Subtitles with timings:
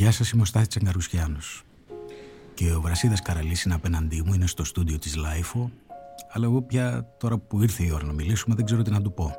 [0.00, 1.62] Γεια σας, είμαι ο Στάθης Τσαγκαρουσιάνος.
[2.54, 5.70] Και ο Βρασίδας Καραλής είναι απέναντί μου, είναι στο στούντιο της LiFO,
[6.32, 9.12] αλλά εγώ πια τώρα που ήρθε η ώρα να μιλήσουμε δεν ξέρω τι να του
[9.12, 9.34] πω.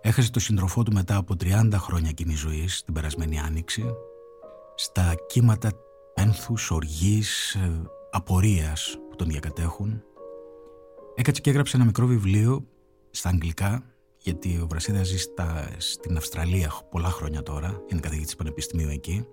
[0.00, 3.84] Έχασε το σύντροφό του μετά από 30 χρόνια κοινής ζωής την περασμένη άνοιξη,
[4.74, 5.70] στα κύματα
[6.14, 10.02] πένθους, οργής, ε, απορίας που τον διακατέχουν.
[11.14, 12.66] Έκατσε και έγραψε ένα μικρό βιβλίο
[13.10, 13.82] στα αγγλικά,
[14.18, 15.18] γιατί ο Βρασίδας ζει
[15.78, 19.26] στην Αυστραλία πολλά χρόνια τώρα, είναι καθηγητής πανεπιστημίου εκεί.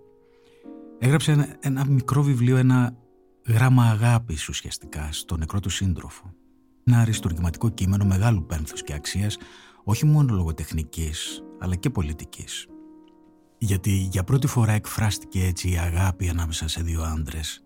[1.03, 2.95] Έγραψε ένα, ένα μικρό βιβλίο, ένα
[3.47, 6.33] γράμμα αγάπης ουσιαστικά στο νεκρό του σύντροφο.
[6.83, 9.37] Ένα αριστουργηματικό κείμενο μεγάλου πένθους και αξίας,
[9.83, 12.67] όχι μόνο λογοτεχνικής, αλλά και πολιτικής.
[13.57, 17.63] Γιατί για πρώτη φορά εκφράστηκε έτσι η αγάπη ανάμεσα σε δύο άντρες,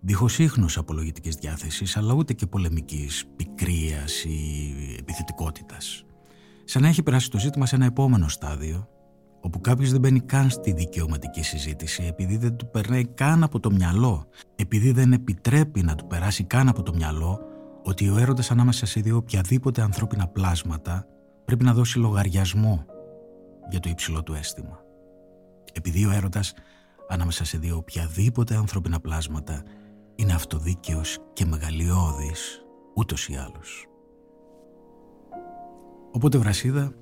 [0.00, 6.04] δίχως ίχνος απολογητικής διάθεσης, αλλά ούτε και πολεμικής, πικρίας ή επιθετικότητας.
[6.64, 8.88] Σαν να έχει περάσει το ζήτημα σε ένα επόμενο στάδιο,
[9.44, 13.70] όπου κάποιος δεν μπαίνει καν στη δικαιωματική συζήτηση επειδή δεν του περνάει καν από το
[13.70, 14.26] μυαλό,
[14.56, 17.40] επειδή δεν επιτρέπει να του περάσει καν από το μυαλό
[17.82, 21.06] ότι ο έρωτας ανάμεσα σε δύο οποιαδήποτε ανθρώπινα πλάσματα
[21.44, 22.84] πρέπει να δώσει λογαριασμό
[23.70, 24.80] για το υψηλό του αίσθημα.
[25.72, 26.54] Επειδή ο έρωτας
[27.08, 29.62] ανάμεσα σε δύο οποιαδήποτε ανθρώπινα πλάσματα
[30.14, 32.64] είναι αυτοδίκαιος και μεγαλειώδης
[32.94, 33.86] ούτως ή άλλως.
[36.12, 36.92] Οπότε Βρασίδα,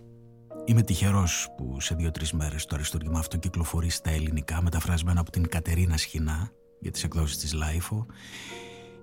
[0.65, 5.49] είμαι τυχερός που σε δύο-τρεις μέρες το αριστούργημα αυτό κυκλοφορεί στα ελληνικά μεταφρασμένο από την
[5.49, 8.07] Κατερίνα Σχοινά για τις εκδόσεις της LiFO.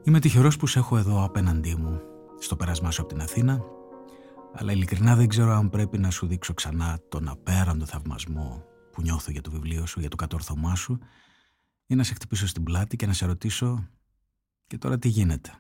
[0.04, 2.02] Είμαι τυχερός που σε έχω εδώ απέναντί μου
[2.40, 3.62] στο περάσμά σου από την Αθήνα
[4.54, 9.32] αλλά ειλικρινά δεν ξέρω αν πρέπει να σου δείξω ξανά τον απέραντο θαυμασμό που νιώθω
[9.32, 11.00] για το βιβλίο σου, για το κατόρθωμά σου
[11.86, 13.88] ή να σε χτυπήσω στην πλάτη και να σε ρωτήσω
[14.68, 15.52] και τώρα τι γίνεται;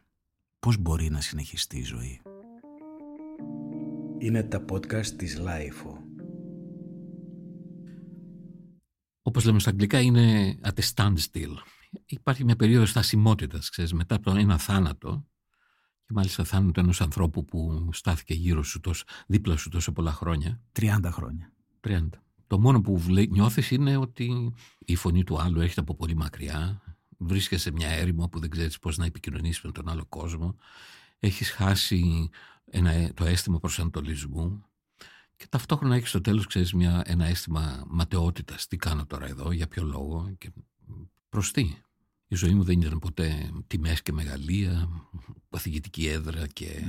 [0.59, 2.21] Πώς μπορεί να συνεχιστεί η ζωή;
[4.21, 5.97] Είναι τα podcast της Lifeo.
[9.21, 11.53] Όπως λέμε στα αγγλικά είναι at a standstill.
[12.05, 15.27] Υπάρχει μια περίοδος στασιμότητας, ξέρεις, μετά από τον ένα θάνατο
[16.05, 20.61] και μάλιστα θάνατο ενός ανθρώπου που στάθηκε γύρω σου τόσο, δίπλα σου τόσο πολλά χρόνια.
[20.79, 21.53] 30 χρόνια.
[21.81, 22.09] 30.
[22.47, 26.81] Το μόνο που νιώθεις είναι ότι η φωνή του άλλου έρχεται από πολύ μακριά,
[27.17, 30.55] βρίσκεσαι σε μια έρημο που δεν ξέρεις πώς να επικοινωνήσεις με τον άλλο κόσμο,
[31.19, 32.29] έχεις χάσει
[32.65, 34.63] ένα, το αίσθημα προσανατολισμού
[35.35, 38.67] και ταυτόχρονα έχεις στο τέλος ξέρεις μια, ένα αίσθημα ματαιότητας.
[38.67, 40.51] Τι κάνω τώρα εδώ, για ποιο λόγο και
[41.29, 41.75] προς τι.
[42.27, 44.89] Η ζωή μου δεν ήταν ποτέ τιμές και μεγαλεία,
[45.49, 46.85] παθηγητική έδρα και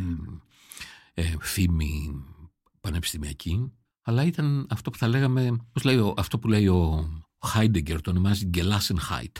[1.14, 2.24] ε, φήμη
[2.80, 8.10] πανεπιστημιακή, αλλά ήταν αυτό που θα λέγαμε, πώς λέει, αυτό που λέει ο Χάιντεγκερ, το
[8.10, 9.36] ονομάζει Gelassenheit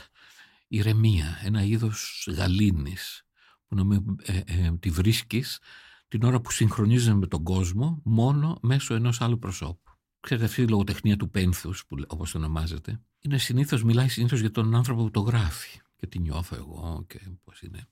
[0.67, 3.25] ηρεμία, ένα είδος γαλήνης
[3.71, 5.59] που να ε, ε, τη βρίσκεις
[6.07, 9.91] την ώρα που συγχρονίζεσαι με τον κόσμο μόνο μέσω ενός άλλου προσώπου.
[10.19, 14.51] Ξέρετε αυτή η λογοτεχνία του πένθους που όπως το ονομάζεται είναι συνήθως, μιλάει συνήθως για
[14.51, 17.87] τον άνθρωπο που το γράφει και τι νιώθω εγώ και πώς είναι.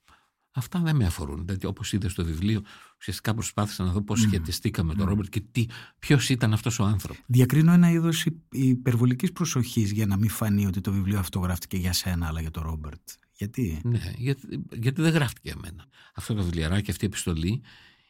[0.51, 1.45] Αυτά δεν με αφορούν.
[1.45, 2.61] Δηλαδή, όπως είδες στο βιβλίο,
[2.99, 4.27] ουσιαστικά προσπάθησα να δω πώς mm.
[4.27, 5.67] σχετιστήκαμε με τον Ρόμπερτ και
[5.99, 7.19] ποιος ήταν αυτός ο άνθρωπο.
[7.25, 11.93] Διακρίνω ένα είδος υπερβολικής προσοχής για να μην φανεί ότι το βιβλίο αυτό γράφτηκε για
[11.93, 13.09] σένα, αλλά για τον Ρόμπερτ.
[13.39, 15.85] Γιατί; Ναι, γιατί, γιατί δεν γράφτηκε για μένα.
[16.15, 17.61] Αυτό το βιβλιαράκι, αυτή η επιστολή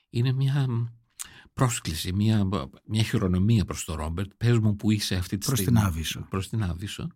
[0.10, 0.68] είναι μια
[1.54, 2.48] πρόσκληση, μια,
[2.86, 4.32] μια χειρονομία προς τον Ρόμπερτ.
[4.38, 5.64] Πες μου που είσαι αυτή τη στιγμή.
[5.64, 6.28] Προς την Άβυσσο.
[6.30, 7.08] Προς την Άβυσσο.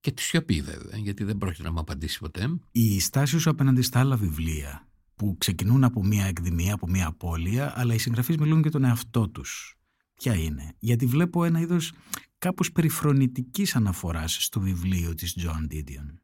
[0.00, 2.58] Και τη σιωπή βέβαια, γιατί δεν πρόκειται να μου απαντήσει ποτέ.
[2.70, 7.72] Η στάση σου απέναντι στα άλλα βιβλία που ξεκινούν από μία εκδημία, από μία απώλεια,
[7.78, 9.76] αλλά οι συγγραφείς μιλούν και τον εαυτό τους.
[10.14, 11.92] Ποια είναι; Γιατί βλέπω ένα είδος
[12.38, 16.23] κάπως περιφρονητικής αναφοράς στο βιβλίο της John Didion.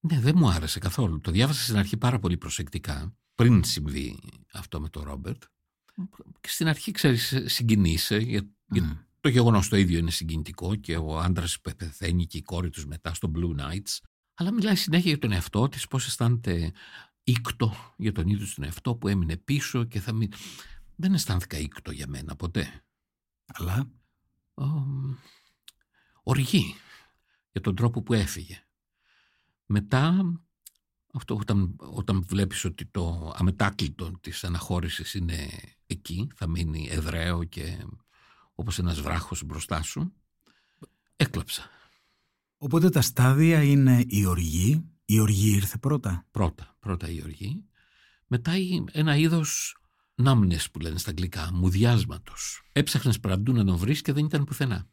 [0.00, 1.20] Ναι, δεν μου άρεσε καθόλου.
[1.20, 4.18] Το διάβασα στην αρχή πάρα πολύ προσεκτικά, πριν συμβεί
[4.52, 5.42] αυτό με τον Ρόμπερτ.
[6.40, 8.48] Και στην αρχή, ξέρεις, συγκινείσαι, για,
[9.20, 12.86] το γεγονός το ίδιο είναι συγκινητικό και ο άντρας που πεθαίνει και η κόρη τους
[12.86, 13.98] μετά στο Blue Nights.
[14.34, 16.72] Αλλά μιλάει συνέχεια για τον εαυτό της, πώς αισθάνεται
[17.22, 20.32] ήκτο για τον ίδιο τον εαυτό που έμεινε πίσω και θα μην.
[20.96, 22.84] Δεν αισθάνθηκα ήκτο για μένα ποτέ.
[23.46, 23.90] Αλλά;
[24.54, 24.64] Ο,
[26.22, 26.74] οργή
[27.52, 28.64] για τον τρόπο που έφυγε.
[29.72, 30.32] Μετά,
[31.12, 35.48] αυτό όταν, όταν βλέπεις ότι το αμετάκλητο της αναχώρησης είναι
[35.86, 37.86] εκεί, θα μείνει εδραίο και
[38.54, 40.12] όπως ένας βράχος μπροστά σου,
[41.16, 41.70] έκλαψα.
[42.56, 44.84] Οπότε τα στάδια είναι η οργή.
[45.04, 47.64] Η οργή ήρθε πρώτα; Πρώτα, πρώτα η οργή.
[48.26, 48.52] Μετά
[48.92, 49.76] ένα είδος
[50.14, 52.62] νάμνες που λένε στα αγγλικά, μουδιάσματος.
[52.72, 54.88] Έψαχνες παντού να τον βρεις και δεν ήταν πουθενά.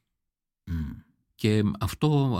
[1.35, 2.39] Και αυτό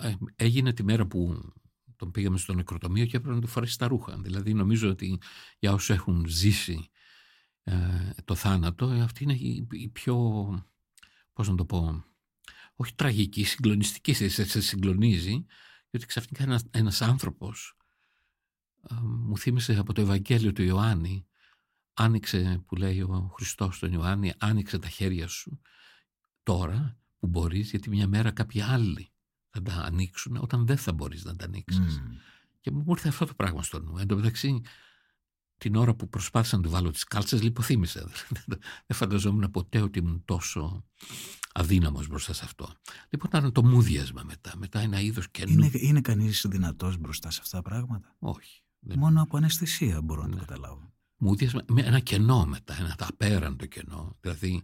[0.00, 1.52] ε, έγινε τη μέρα που
[1.98, 4.18] τον πήγαμε στο νεκροτομείο και έπρεπε να του φορέσει τα ρούχα.
[4.18, 5.18] Δηλαδή νομίζω ότι
[5.58, 6.88] για όσους έχουν ζήσει
[7.62, 10.16] ε, το θάνατο, αυτή είναι η, η πιο
[11.32, 12.04] πώς να το πω,
[12.74, 15.44] όχι τραγική, συγκλονιστική, σε, σε συγκλονίζει,
[15.90, 17.76] γιατί ξαφνικά ένας, ένας άνθρωπος
[19.02, 21.26] μου θύμισε από το Ευαγγέλιο του Ιωάννη,
[21.94, 25.60] άνοιξε, που λέει ο Χριστός στον Ιωάννη, άνοιξε τα χέρια σου
[26.42, 29.08] τώρα που μπορείς, γιατί μια μέρα κάποιοι άλλοι
[29.64, 32.02] θα τα ανοίξουν όταν δεν θα μπορείς να τα ανοίξεις.
[32.60, 33.98] Και μου ήρθε αυτό το πράγμα στο νου.
[33.98, 34.60] Εν τω μεταξύ,
[35.58, 38.08] την ώρα που προσπάθησα να του βάλω τις κάλτσες, λιποθύμησα.
[38.86, 40.84] δεν φανταζόμουν ποτέ ότι ήμουν τόσο
[41.52, 42.72] αδύναμος μπροστά σε αυτό.
[43.08, 44.52] Λοιπόν, ήταν το μούδιασμα μετά.
[44.56, 45.52] Μετά ένα είδος καινού.
[45.52, 48.62] Είναι, είναι κανείς δυνατός μπροστά σε αυτά τα πράγματα; Όχι.
[48.80, 50.40] Μόνο από αναισθησία μπορώ να το ναι.
[50.40, 50.92] καταλάβω.
[51.16, 54.16] Μούδιασμα με ένα κενό μετά, ένα απέραντο κενό.
[54.20, 54.62] Δηλαδή,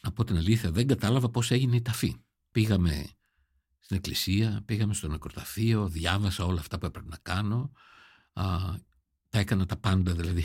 [0.00, 2.16] από την αλήθεια, δεν κατάλαβα πώς έγινε η ταφή.
[2.50, 3.06] Πήγαμε
[3.86, 7.72] στην εκκλησία, πήγαμε στο νεκροταφείο, διάβασα όλα αυτά που έπρεπε να κάνω.
[8.32, 8.44] Α,
[9.28, 10.44] τα έκανα τα πάντα, δηλαδή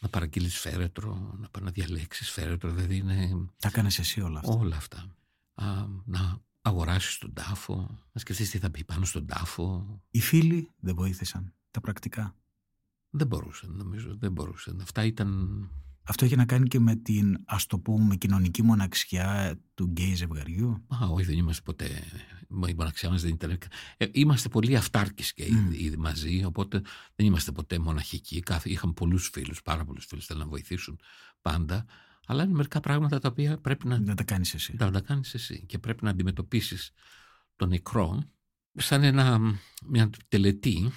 [0.00, 3.48] να παραγγείλεις φέρετρο, να πάει να διαλέξεις φέρετρο, δηλαδή είναι...
[3.58, 5.16] Τα έκανες εσύ όλα αυτά; Όλα αυτά.
[5.54, 10.00] Α, να αγοράσεις τον τάφο, να σκεφτείς τι θα πει πάνω στον τάφο.
[10.10, 12.36] Οι φίλοι δεν βοήθησαν, τα πρακτικά;
[13.10, 14.80] Δεν μπορούσαν, νομίζω, δεν μπορούσαν.
[14.80, 15.70] Αυτά ήταν
[16.02, 20.86] αυτό έχει να κάνει και με την, ας το πούμε, κοινωνική μοναξιά του γκέι ζευγαριού;
[20.86, 22.04] Α, όχι, δεν είμαστε ποτέ.
[22.68, 23.58] Η μοναξιά μας δεν ήταν.
[23.96, 25.74] Ε, είμαστε πολύ αυτάρκοι και mm.
[25.74, 26.82] ήδη μαζί, οπότε
[27.14, 28.40] δεν είμαστε ποτέ μοναχικοί.
[28.40, 31.00] Κάθε, είχαμε πολλούς φίλους, πάρα πολλούς φίλους, θέλουν να βοηθήσουν
[31.42, 31.84] πάντα.
[32.26, 33.98] Αλλά είναι μερικά πράγματα τα οποία πρέπει να.
[33.98, 34.74] Να τα κάνεις εσύ.
[34.78, 35.64] Να τα κάνεις εσύ.
[35.66, 36.90] Και πρέπει να αντιμετωπίσεις
[37.56, 38.22] τον νεκρό
[38.74, 39.40] σαν ένα,
[39.86, 40.92] μια τελετή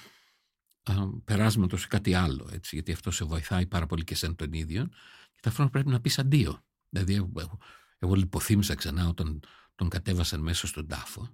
[1.25, 4.85] περάσματος σε κάτι άλλο, έτσι, γιατί αυτό σε βοηθάει πάρα πολύ και σαν τον ίδιο
[5.31, 6.63] και ταυτόχρονα πρέπει να πεις αντίο.
[6.89, 7.59] Δηλαδή εγώ,
[7.97, 9.39] εγώ λιποθύμησα ξανά όταν
[9.75, 11.29] τον κατέβασαν μέσα στον τάφο.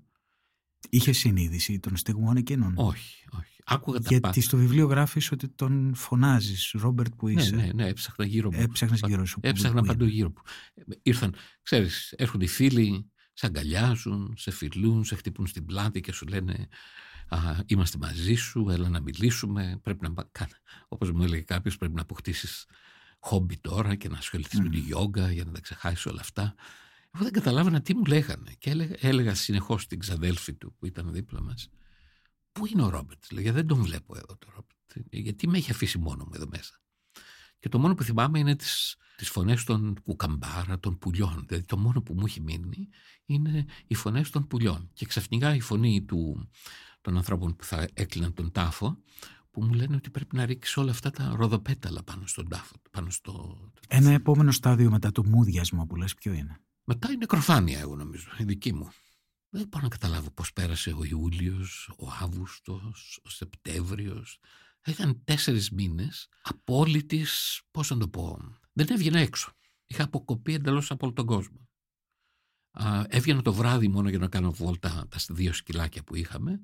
[0.89, 3.62] Είχες συνείδηση των στιγμών εκείνων; Όχι, όχι.
[3.66, 7.56] Άκουγα τα Γιατί στο βιβλίο γράφεις ότι τον φωνάζεις, Ρόμπερτ που ναι, είσαι.
[7.56, 8.62] Ναι, ναι, έψαχνα γύρω μου.
[8.62, 9.39] Έψαχνα γύρω σου.
[9.44, 10.42] Έψαχνα παντού γύρω μου.
[11.01, 16.25] Ήρθαν, ξέρεις, έρχονται οι φίλοι, σε αγκαλιάζουν, σε φιλούν, σε χτυπούν στην πλάτη και σου
[16.25, 16.68] λένε
[17.27, 20.30] α, είμαστε μαζί σου, έλα να μιλήσουμε, πρέπει να,
[20.88, 22.66] όπως μου έλεγε κάποιος, πρέπει να αποκτήσεις
[23.19, 24.63] χόμπι τώρα και να ασχοληθείς mm.
[24.63, 26.56] με τη γιόγκα για να τα ξεχάσεις όλα αυτά.
[27.13, 31.12] Εγώ δεν καταλάβαινα τι μου λέγανε και έλεγα, έλεγα συνεχώς στην ξαδέλφη του που ήταν
[31.12, 31.69] δίπλα μας
[32.52, 35.10] Πού είναι ο Ρόμπερτ, λέγε, δεν τον βλέπω εδώ το Ρόμπερτ.
[35.10, 36.81] Γιατί με έχει αφήσει μόνο μου εδώ μέσα;
[37.60, 41.44] Και το μόνο που θυμάμαι είναι τις, τις φωνές των κουκαμπάρα, των πουλιών.
[41.48, 42.90] Δηλαδή το μόνο που μου έχει μείνει
[43.25, 44.90] είναι οι φωνές των πουλιών.
[44.94, 46.50] Και ξαφνικά η φωνή του,
[47.02, 48.98] των ανθρώπων που θα έκλειναν τον τάφο
[49.52, 52.75] που μου λένε ότι πρέπει να ρίξεις όλα αυτά τα ροδοπέταλα πάνω στον τάφο.
[52.92, 53.60] Πάνω στο...
[53.88, 58.30] Ένα επόμενο στάδιο μετά το μούδιασμα που λες ποιο είναι; Μετά είναι κροφάνια εγώ νομίζω,
[58.38, 58.92] η δική μου.
[59.50, 64.39] Δεν μπορώ να καταλάβω πώς πέρασε ο Ιούλιος, ο Αύγουστος, ο Σεπτέμβριος.
[64.86, 68.39] Ήταν τέσσερις μήνες απόλυτης, πώς να το πω,
[68.74, 69.51] δεν έβγαινα έξω.
[69.86, 71.69] Είχα αποκοπεί εντελώς από όλο τον κόσμο.
[72.72, 76.62] Α, έβγαινα το βράδυ μόνο για να κάνω βόλτα τα δύο σκυλάκια που είχαμε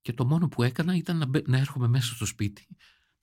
[0.00, 2.68] και το μόνο που έκανα ήταν να, να έρχομαι μέσα στο σπίτι,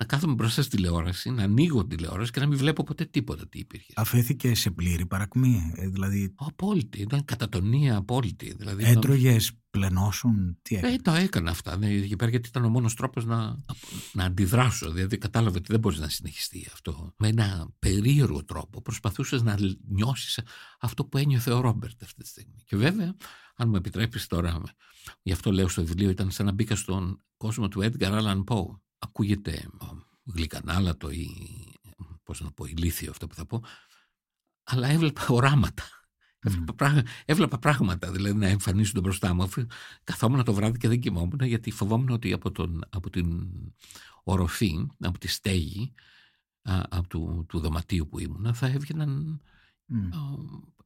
[0.02, 3.60] να κάθομαι μπροστά στη τηλεόραση, να ανοίγω τηλεόραση και να μην βλέπω ποτέ τίποτα τι
[3.60, 3.94] υπήρχε.
[3.96, 6.34] Αφέθηκε σε πλήρη παρακμή, ε, δηλαδή.
[6.38, 8.54] Απόλυτη, ήταν κατατονία απόλυτη.
[8.54, 11.78] Δηλαδή, Έτρωγες πλενώσουν, τι έκανε; Ε, τα έκανα αυτά.
[11.78, 13.58] Ναι, γιατί ήταν ο μόνος τρόπος να,
[14.14, 14.92] να αντιδράσω.
[14.92, 17.14] Δηλαδή κατάλαβε ότι δεν μπορείς να συνεχιστεί αυτό.
[17.18, 19.58] Με ένα περίεργο τρόπο προσπαθούσες να
[19.88, 20.40] νιώσεις
[20.80, 22.64] αυτό που ένιωθε ο Ρόμπερτ αυτή τη στιγμή.
[22.66, 23.16] Και βέβαια,
[23.56, 24.62] αν μου επιτρέπεις τώρα,
[25.22, 28.80] γι' αυτό λέω στο βιβλίο, ήταν σαν να μπήκα στον κόσμο του Edgar Allan Poe.
[29.04, 29.70] Ακούγεται
[30.24, 31.28] γλυκανάλατο ή
[32.24, 33.64] πώς να πω, ηλίθιο αυτό που θα πω,
[34.64, 35.84] αλλά έβλεπα οράματα
[37.26, 39.50] Έβλεπα πράγματα δηλαδή να εμφανίζονται μπροστά μου.
[40.04, 43.50] Καθόμουν το βράδυ και δεν κοιμόμουν γιατί φοβόμουν ότι από, τον, από την
[44.24, 45.94] οροφή, από τη στέγη
[46.64, 49.42] από του, του δωματίου που ήμουν θα έβγαιναν
[49.90, 50.10] mm.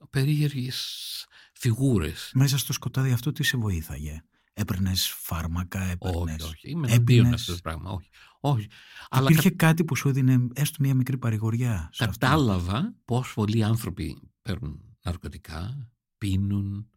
[0.10, 2.32] περίεργες φιγούρες.
[2.34, 4.24] Μέσα στο σκοτάδι αυτό τι σε βοήθαγε;
[4.58, 6.44] Έπαιρνες φάρμακα, έπαιρνες.
[6.44, 6.70] Όχι, όχι.
[6.70, 7.34] Είμαι έπαιρνες...
[7.34, 7.92] αυτό το πράγμα.
[7.92, 8.10] Όχι.
[8.40, 8.68] όχι.
[9.10, 11.90] Αλλά Υπήρχε κάτι που σου έδινε έστω μια μικρή παρηγοριά.
[11.98, 16.90] Κατάλαβα πώς πολλοί άνθρωποι παίρνουν ναρκωτικά, πίνουν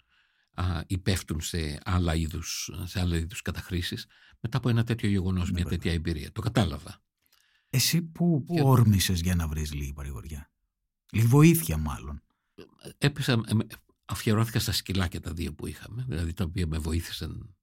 [0.54, 4.06] α, ή πέφτουν σε άλλα είδους, σε άλλα είδους καταχρήσεις
[4.40, 6.32] μετά από ένα τέτοιο γεγονός, μια ναι, τέτοια εμπειρία.
[6.32, 7.02] Το κατάλαβα.
[7.70, 10.50] Εσύ που, που όρμησες για να βρεις λίγη παρηγοριά;
[11.12, 12.22] Λίγη βοήθεια μάλλον.
[12.98, 13.40] Έπεσα,
[14.08, 17.56] αφιερώθηκα στα σκυλάκια τα δύο που είχαμε, δηλαδή τα οποία με βοήθησαν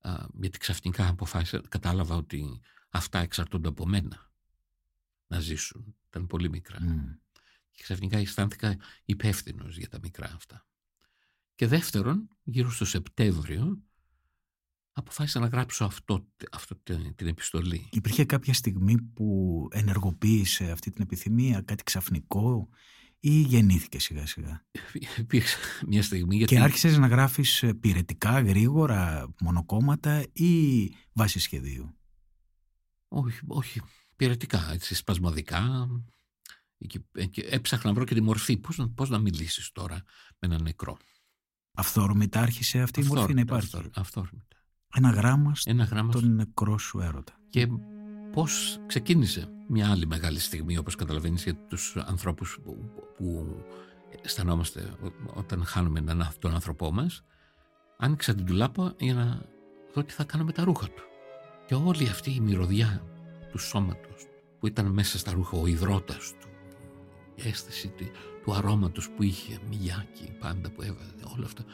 [0.00, 4.30] α, γιατί ξαφνικά αποφάσισα, κατάλαβα ότι αυτά εξαρτώνται από μένα
[5.26, 5.96] να ζήσουν.
[6.08, 6.78] Ήταν πολύ μικρά.
[7.70, 10.66] Και ξαφνικά αισθάνθηκα υπεύθυνος για τα μικρά αυτά.
[11.54, 13.82] Και δεύτερον, γύρω στο Σεπτέμβριο,
[14.92, 16.76] αποφάσισα να γράψω αυτό, αυτό
[17.16, 17.88] την επιστολή.
[17.92, 22.68] Υπήρχε κάποια στιγμή που ενεργοποίησε αυτή την επιθυμία, κάτι ξαφνικό;
[23.28, 24.64] Ή γεννήθηκε σιγά σιγά;
[25.16, 25.56] Υπήρξε
[25.86, 26.54] μια στιγμή γιατί...
[26.54, 31.96] Και άρχισες να γράφεις ε, πυρετικά, γρήγορα, μονοκόμματα ή βάση σχεδίου;
[33.08, 33.80] Όχι, όχι.
[34.16, 35.88] Πυρετικά, έτσι, σπασμωδικά.
[37.50, 38.56] Έψαχνα να βρω και τη μορφή.
[38.56, 40.02] Πώς, πώς να μιλήσεις τώρα
[40.38, 40.96] με έναν νεκρό;
[41.72, 43.76] Αυθόρμητα άρχισε αυτή η μορφή να υπάρχει.
[43.94, 44.56] Αυθόρμητα.
[44.94, 45.54] Ένα γράμμα
[46.12, 47.40] στον νεκρό σου έρωτα.
[47.48, 47.68] Και
[48.32, 52.76] πώς ξεκίνησε μια άλλη μεγάλη στιγμή όπως καταλαβαίνεις για τους ανθρώπους που,
[53.16, 53.56] που
[54.22, 54.92] αισθανόμαστε
[55.34, 56.04] όταν χάνουμε
[56.38, 57.24] τον άνθρωπό μας
[57.96, 59.42] άνοιξα την τουλάπα για να
[59.94, 61.02] δω τι θα κάνω με τα ρούχα του.
[61.66, 63.02] Και όλη αυτή η μυρωδιά
[63.50, 64.26] του σώματος
[64.60, 66.48] που ήταν μέσα στα ρούχα ο υδρότας του
[67.34, 68.04] η αίσθηση του,
[68.44, 71.64] του αρώματος που είχε μιγιάκι πάντα που έβαζε όλο αυτό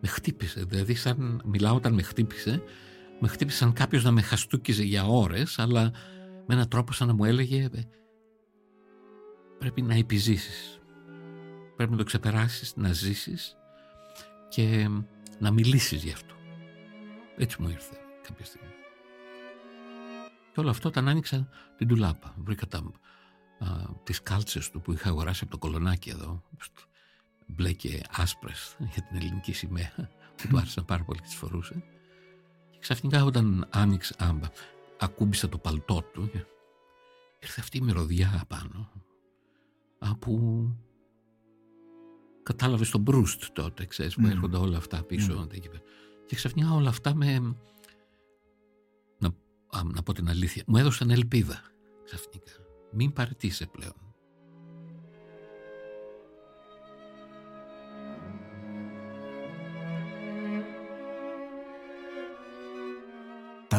[0.00, 0.64] με χτύπησε.
[0.64, 2.62] Δηλαδή σαν μιλάω όταν με χτύπησε
[3.20, 5.90] με χτύπησε σαν κάποιος να με χαστούκιζε για ώρες αλλά
[6.46, 7.88] με έναν τρόπο σαν να μου έλεγε «Ε,
[9.58, 10.80] πρέπει να επιζήσεις.
[11.76, 13.56] Πρέπει να το ξεπεράσεις να ζήσεις
[14.48, 14.88] και
[15.38, 16.34] να μιλήσεις γι' αυτό
[17.36, 18.68] έτσι μου ήρθε κάποια στιγμή.
[20.52, 22.78] Και όλο αυτό όταν άνοιξα την τουλάπα βρήκα τα,
[23.58, 23.66] α,
[24.02, 26.42] τις κάλτσες του που είχα αγοράσει από το κολονάκι εδώ
[27.46, 29.92] μπλε και άσπρες για την ελληνική σημαία
[30.36, 31.74] που του άρεσαν πάρα πολύ και τις φορούσε.
[31.74, 31.93] και
[32.84, 34.48] ξαφνικά όταν άνοιξα άμπα,
[34.98, 36.30] ακούμπησα το παλτό του
[37.40, 38.90] ήρθε αυτή η μυρωδιά απάνω
[39.98, 40.32] από
[42.42, 44.30] κατάλαβες τον Μπρούστ τότε ξέρεις που mm.
[44.30, 45.60] έρχονται όλα αυτά πίσω mm.
[46.26, 47.38] και ξαφνικά όλα αυτά με
[49.18, 49.28] να,
[49.68, 51.62] α, να πω την αλήθεια μου έδωσαν ελπίδα
[52.04, 52.52] ξαφνικά
[52.92, 54.03] μην παρετήσει πλέον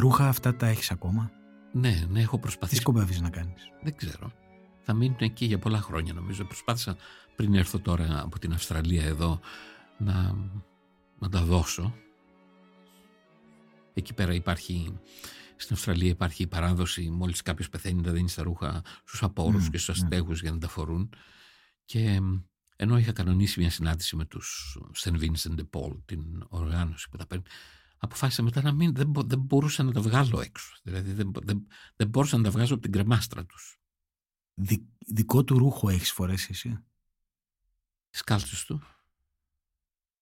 [0.05, 1.31] ρούχα αυτά τα έχεις ακόμα;
[1.74, 2.75] Ναι, ναι, έχω προσπαθήσει.
[2.75, 4.31] Τι σκοπεύεις να κάνεις; Δεν ξέρω.
[4.81, 6.45] Θα μείνουν εκεί για πολλά χρόνια νομίζω.
[6.45, 6.97] Προσπάθησα
[7.35, 9.39] πριν έρθω τώρα από την Αυστραλία εδώ
[9.97, 10.35] να,
[11.19, 11.93] να τα δώσω.
[13.93, 15.00] Εκεί πέρα υπάρχει,
[15.55, 19.77] στην Αυστραλία υπάρχει η παράδοση μόλις κάποιος πεθαίνει να δίνεις τα ρούχα στους απόρους και
[19.77, 21.09] στους αστέγους για να τα φορούν.
[21.85, 22.19] Και
[22.75, 25.12] ενώ είχα κανονίσει μια συνάντηση με τους St.
[25.12, 27.43] Vincent de Paul, την οργάνωση που τα παίρνει,
[28.05, 30.79] αποφάσισα μετά να μην, δεν, δεν μπορούσα να τα βγάλω έξω.
[30.83, 33.79] Δηλαδή δεν, δεν, δεν μπορούσα να τα βγάζω από την κρεμάστρα τους.
[34.53, 36.83] Δι, δικό του ρούχο έχεις φορέσει εσύ;
[38.09, 38.81] Τις κάλτσες του.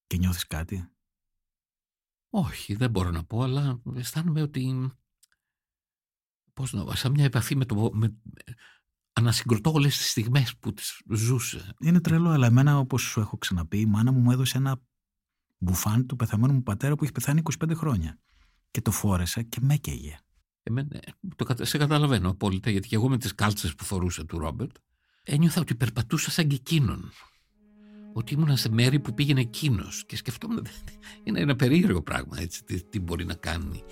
[0.07, 0.89] Και νιώθεις κάτι;
[2.29, 4.91] Όχι, δεν μπορώ να πω, αλλά αισθάνομαι ότι
[6.53, 7.89] πώς να, σαν μια επαφή με το...
[7.93, 8.15] Με,
[9.13, 11.75] ανασυγκροτώ όλες τις στιγμές που τις ζούσε.
[11.79, 14.81] Είναι τρελό, αλλά εμένα, όπως σου έχω ξαναπεί, η μάνα μου μου έδωσε ένα
[15.63, 18.19] μπουφάν του πεθαμένου μου πατέρα που έχει πεθάνει 25 χρόνια.
[18.71, 20.17] Και το φόρεσα και με έκαιγε.
[20.63, 20.99] Εμένα,
[21.35, 24.75] το, σε καταλαβαίνω απόλυτα, γιατί και εγώ με τις κάλτσες που φορούσε του Ρόμπερτ,
[25.23, 27.11] ένιωθα ότι περπατούσα σαν και εκείνον.
[28.13, 30.03] Ότι ήμουν σε μέρη που πήγαινε εκείνος.
[30.05, 30.67] Και σκεφτόμουν,
[31.23, 33.83] είναι ένα περίεργο πράγμα, έτσι, τι, τι μπορεί να κάνει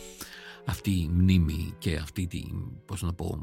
[0.66, 2.44] αυτή η μνήμη και αυτή τη,
[2.86, 3.40] πώς να πω,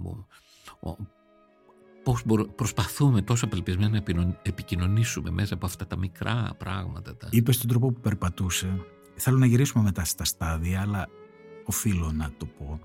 [2.08, 2.24] πώς
[2.54, 7.16] προσπαθούμε τόσο απελπισμένα να επικοινωνήσουμε μέσα από αυτά τα μικρά πράγματα.
[7.16, 7.28] Τα...
[7.30, 8.84] Είπες τον τρόπο που περπατούσε.
[9.14, 11.08] Θέλω να γυρίσουμε μετά στα στάδια, αλλά
[11.64, 12.80] οφείλω να το πω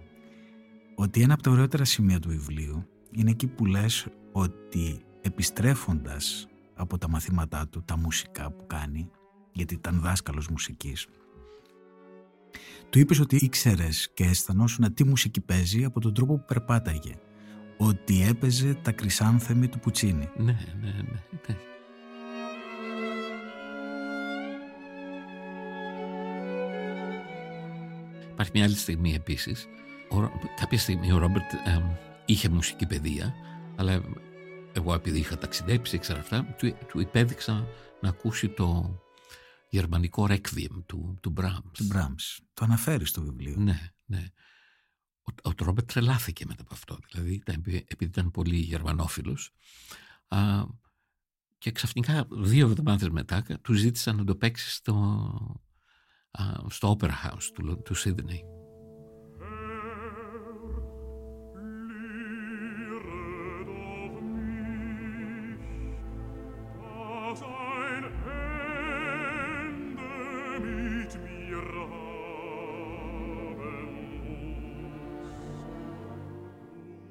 [0.95, 6.97] ότι ένα από τα ωραιότερα σημεία του βιβλίου είναι εκεί που λες ότι επιστρέφοντας από
[6.97, 9.09] τα μαθήματά του, τα μουσικά που κάνει,
[9.51, 11.07] γιατί ήταν δάσκαλος μουσικής,
[12.89, 17.13] του είπες ότι ήξερες και αισθανόσουν τι μουσική παίζει από τον τρόπο που περπάταγε
[17.77, 20.29] ότι έπαιζε τα κρυσάνθεμη του Πουτσίνη.
[20.37, 21.03] Ναι, ναι, ναι.
[21.47, 21.57] ναι.
[28.31, 29.67] Υπάρχει μια άλλη στιγμή επίσης.
[30.59, 31.51] κάποια στιγμή ο Ρόμπερτ
[32.25, 33.33] είχε μουσική παιδεία,
[33.75, 34.01] αλλά
[34.73, 37.67] εγώ επειδή είχα ταξιδέψει, ήξερα αυτά, του, του υπέδειξα
[38.01, 38.99] να ακούσει το
[39.69, 41.71] γερμανικό ρέκβιεμ του, του Μπράμς.
[41.71, 42.39] Του Μπράμς.
[42.53, 43.55] Το αναφέρεις στο βιβλίο.
[43.57, 44.25] Ναι, ναι
[45.23, 46.97] ο, ο Τρόμπερτ τρελάθηκε μετά από αυτό.
[47.11, 49.53] Δηλαδή, επειδή ήταν πολύ γερμανόφιλος.
[50.27, 50.63] Α,
[51.57, 54.93] και ξαφνικά δύο εβδομάδες μετά του ζήτησαν να το παίξει στο,
[56.31, 58.43] α, στο Opera House του, του Σίδνεϊ.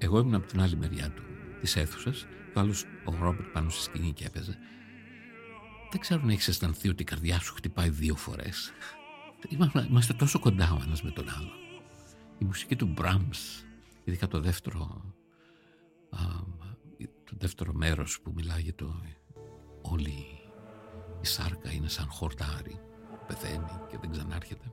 [0.03, 1.23] Εγώ ήμουν από την άλλη μεριά του
[1.61, 4.59] της αίθουσας, και ο άλλος ο Ρόμπερτ πάνω στη σκηνή και έπαιζε.
[5.91, 8.73] Δεν ξέρω αν έχεις αισθανθεί ότι η καρδιά σου χτυπάει δύο φορές.
[9.89, 11.53] Είμαστε τόσο κοντά ο ένας με τον άλλο.
[12.39, 13.29] Η μουσική του Μπραμ,
[14.05, 15.15] ειδικά το δεύτερο,
[16.11, 16.19] α,
[17.25, 19.03] το δεύτερο μέρος που μιλάει για το
[19.83, 20.27] όλη
[21.21, 22.81] η σάρκα είναι σαν χορτάρι
[23.27, 24.73] πεθαίνει και δεν ξανάρχεται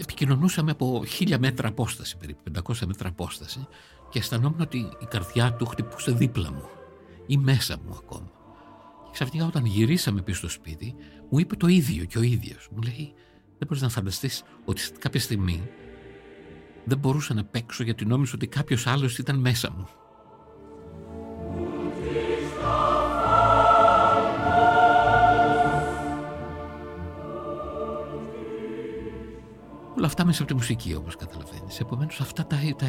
[0.00, 3.66] επικοινωνούσαμε από χίλια μέτρα απόσταση περίπου 500 μέτρα απόσταση
[4.10, 6.68] και αισθανόμουν ότι η καρδιά του χτυπούσε δίπλα μου
[7.26, 8.30] ή μέσα μου ακόμα.
[9.04, 10.94] Και ξαφνικά όταν γυρίσαμε πίσω στο σπίτι
[11.30, 12.68] μου είπε το ίδιο και ο ίδιος.
[12.74, 13.14] Μου λέει
[13.58, 15.70] δεν μπορείς να φανταστείς ότι κάποια στιγμή
[16.84, 19.88] δεν μπορούσα να παίξω γιατί νόμιζα ότι κάποιος άλλος ήταν μέσα μου
[30.04, 31.80] όλα αυτά μέσα από τη μουσική όπως καταλαβαίνεις.
[31.80, 32.86] Επομένως αυτά τα, τα...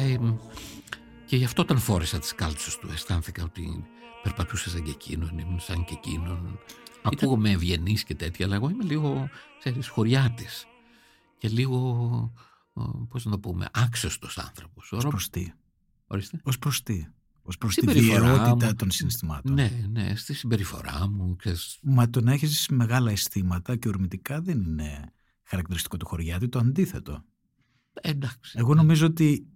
[1.26, 3.84] Και γι' αυτό όταν φόρεσα τις κάλτσες του αισθάνθηκα ότι
[4.22, 6.58] περπατούσα σαν και εκείνον, ήμουν σαν και εκείνον.
[7.02, 10.66] Ακούγομαι ευγενής και τέτοια, αλλά εγώ είμαι λίγο, ξέρεις, χωριάτης.
[11.38, 12.32] Και λίγο,
[13.08, 14.92] πώς να το πούμε, άξιωστος άνθρωπος.
[14.92, 15.52] Ως προς τι;
[16.06, 16.40] Ορίστε.
[16.42, 17.06] Ως προς τι;
[17.42, 19.52] Ως προς τη βιαιότητα των συναισθημάτων.
[19.52, 21.36] Ναι, ναι, στη συμπεριφορά μου.
[21.36, 21.78] Ξέρεις.
[21.82, 25.12] Μα το να έχεις μεγάλα αισθήματα και ορμητικά δεν είναι
[25.46, 27.24] χαρακτηριστικό του χωριάτη, το αντίθετο.
[27.92, 28.58] Εντάξει.
[28.58, 29.46] Εγώ νομίζω ότι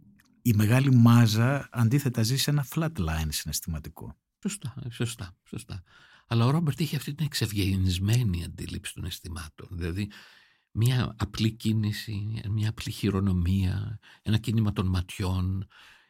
[0.43, 4.17] η μεγάλη μάζα αντίθετα ζει σε ένα flat line συναισθηματικό.
[4.43, 5.83] Σωστά, σωστά, σωστά.
[6.27, 9.69] Αλλά ο Ρόμπερτ είχε αυτή την εξευγενισμένη αντίληψη των αισθημάτων.
[9.71, 10.11] Δηλαδή,
[10.71, 15.67] μια απλή κίνηση, μια απλή χειρονομία, ένα κίνημα των ματιών.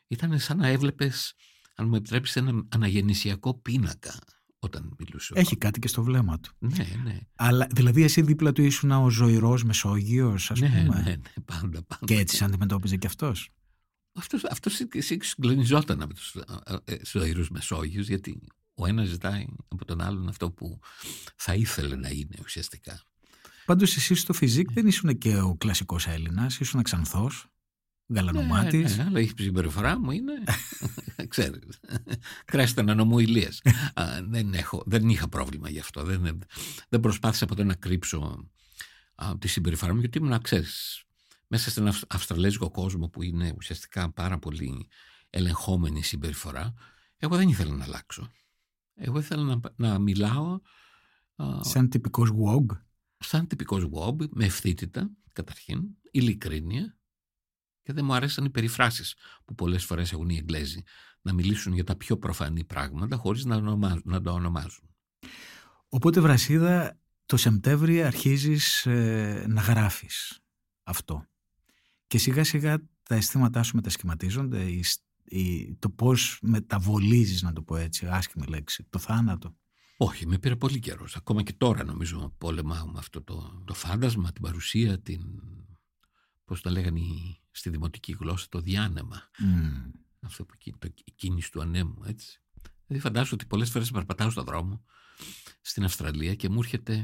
[0.07, 1.35] Ήταν σαν να έβλεπες,
[1.75, 4.19] αν μου επιτρέψεις, ένα αναγεννησιακό πίνακα
[4.61, 5.33] όταν μιλούσε.
[5.37, 6.53] Έχει κάτι και στο βλέμμα του.
[6.59, 7.19] Ναι, ναι.
[7.35, 11.83] Αλλά δηλαδή εσύ δίπλα του ήσουν ο ζωηρός Μεσόγειος, ας ναι, πούμε; Ναι, ναι, πάντα,
[11.83, 12.05] πάντα.
[12.05, 13.51] Και έτσι αντιμετώπιζε και αυτός;
[14.13, 14.81] Αυτός, αυτός
[15.19, 16.37] συγκλονιζόταν με τους
[16.85, 18.41] ε, ζωηρούς Μεσόγειους γιατί
[18.75, 20.79] ο ένας ζητάει από τον άλλον αυτό που
[21.37, 23.03] θα ήθελε να είναι ουσιαστικά.
[23.67, 27.47] Πάντως εσύ στο φιζίκ δεν ήσουν και ο κλασικός Έλληνας, ήσουν ξανθός,
[28.09, 28.97] γαλανομάτης.
[28.97, 30.33] Ναι, ναι, αλλά η συμπεριφορά μου είναι,
[31.29, 31.81] ξέρεις,
[32.45, 33.63] κρέστε να νομού ηλίες.
[34.29, 36.03] δεν, έχω, δεν είχα πρόβλημα γι' αυτό.
[36.03, 36.39] Δεν,
[36.89, 38.49] δεν προσπάθησα ποτέ να κρύψω
[39.15, 41.05] α, τη συμπεριφορά μου γιατί ήμουν, ξέρεις,
[41.47, 44.89] μέσα στον αυστραλέζικο κόσμο που είναι ουσιαστικά πάρα πολύ
[45.31, 46.75] ελεγχόμενη συμπεριφορά,
[47.17, 48.31] εγώ δεν ήθελα να αλλάξω.
[48.95, 50.61] Εγώ ήθελα να, να μιλάω...
[51.61, 52.67] Σαν τυπικός WOG.
[53.19, 57.00] Σαν τυπικός WOG, με ευθύτητα, καταρχήν, ειλικρίνεια
[57.91, 60.83] και δεν μου αρέσαν οι περιφράσεις που πολλές φορές έχουν οι Εγγλέζοι
[61.23, 64.89] να μιλήσουν για τα πιο προφανή πράγματα χωρίς να, ονομάζουν, να το ονομάζουν.
[65.89, 70.41] Οπότε Βρασίδα, το Σεπτέμβρη αρχίζεις ε, να γράφεις
[70.83, 71.27] αυτό.
[72.07, 74.85] Και σιγά σιγά τα αισθήματά σου μετασχηματίζονται, η,
[75.25, 79.57] η, το πώς μεταβολίζεις, να το πω έτσι, άσχημη λέξη, το θάνατο.
[79.97, 81.17] Όχι, με πήρε πολύ καιρός.
[81.17, 85.21] Ακόμα και τώρα νομίζω πόλεμάω με αυτό το, το φάντασμα, την παρουσία, την,
[86.45, 87.01] πώς το λέγανε
[87.61, 89.31] στη δημοτική γλώσσα, το διάνεμα.
[89.39, 89.91] Mm.
[90.21, 92.43] Αυτό που το, η κίνηση του ανέμου, έτσι.
[92.87, 94.85] Δηλαδή φαντάζομαι ότι πολλές φορές περπατάω στον δρόμο
[95.61, 96.95] στην Αυστραλία και μου έρχεται,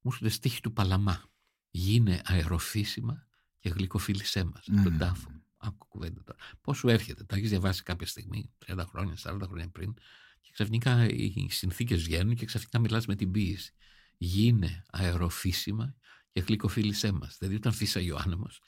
[0.00, 1.22] μου έρχεται στίχη του Παλαμά.
[1.70, 3.26] Γίνε αεροφύσιμα
[3.58, 4.68] και γλυκοφίλησέ μας.
[4.70, 4.80] Mm.
[4.82, 5.30] Τον τάφο.
[5.56, 6.38] Άκου κουβέντα τώρα.
[6.60, 9.94] Πώς σου έρχεται, τα έχεις διαβάσει κάποια στιγμή, 30 χρόνια, 40 χρόνια πριν,
[10.40, 13.74] και ξαφνικά οι συνθήκες βγαίνουν και ξαφνικά μιλάς με την πίεση.
[14.16, 15.94] Γίνε αεροφύσιμα
[16.32, 17.36] και γλυκοφίλησέ μας.
[17.38, 18.60] Δηλαδή, όταν φύσαγε ο άνεμος,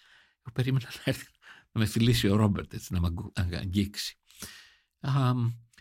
[0.47, 1.27] εγώ περίμενα να έρθει
[1.73, 4.19] να με φιλήσει ο Ρόμπερτ, έτσι, να με αγγίξει.
[5.01, 5.33] Α,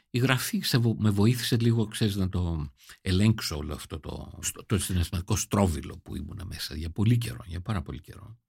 [0.09, 0.63] η γραφή
[0.97, 6.45] με βοήθησε λίγο, ξέρεις, να το ελέγξω όλο αυτό το, το συναισθηματικό στρόβιλο που ήμουνα
[6.45, 8.39] μέσα για πολύ καιρό, για πάρα πολύ καιρό.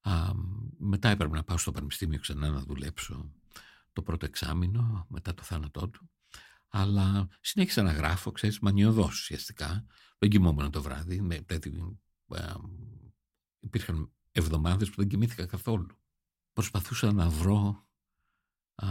[0.00, 0.30] Α,
[0.78, 3.32] μετά έπρεπε να πάω στο πανεπιστήμιο ξανά να δουλέψω
[3.92, 6.10] το πρώτο εξάμεινο μετά το θάνατό του.
[6.68, 9.86] Αλλά συνέχισα να γράφω, ξέρεις, μανιωδώς ουσιαστικά.
[10.18, 11.20] Δεν κοιμόμουν το βράδυ.
[11.20, 11.98] Με, δηλαδή,
[12.28, 12.54] α,
[13.60, 15.98] υπήρχαν εβδομάδες που δεν κοιμήθηκα καθόλου.
[16.52, 17.86] Προσπαθούσα να βρω
[18.74, 18.86] α,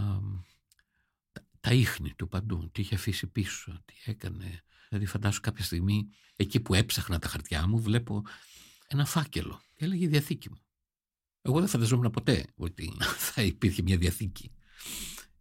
[1.32, 4.64] τα, τα ίχνη του παντού, τι είχε αφήσει πίσω, τι έκανε.
[4.90, 8.24] Δηλαδή φαντάσου κάποια στιγμή, εκεί που έψαχνα τα χαρτιά μου, βλέπω
[8.88, 10.62] ένα φάκελο και έλεγε η διαθήκη μου.
[11.42, 12.94] Εγώ δεν φανταζόμουν ποτέ ότι
[13.34, 14.52] θα υπήρχε μια διαθήκη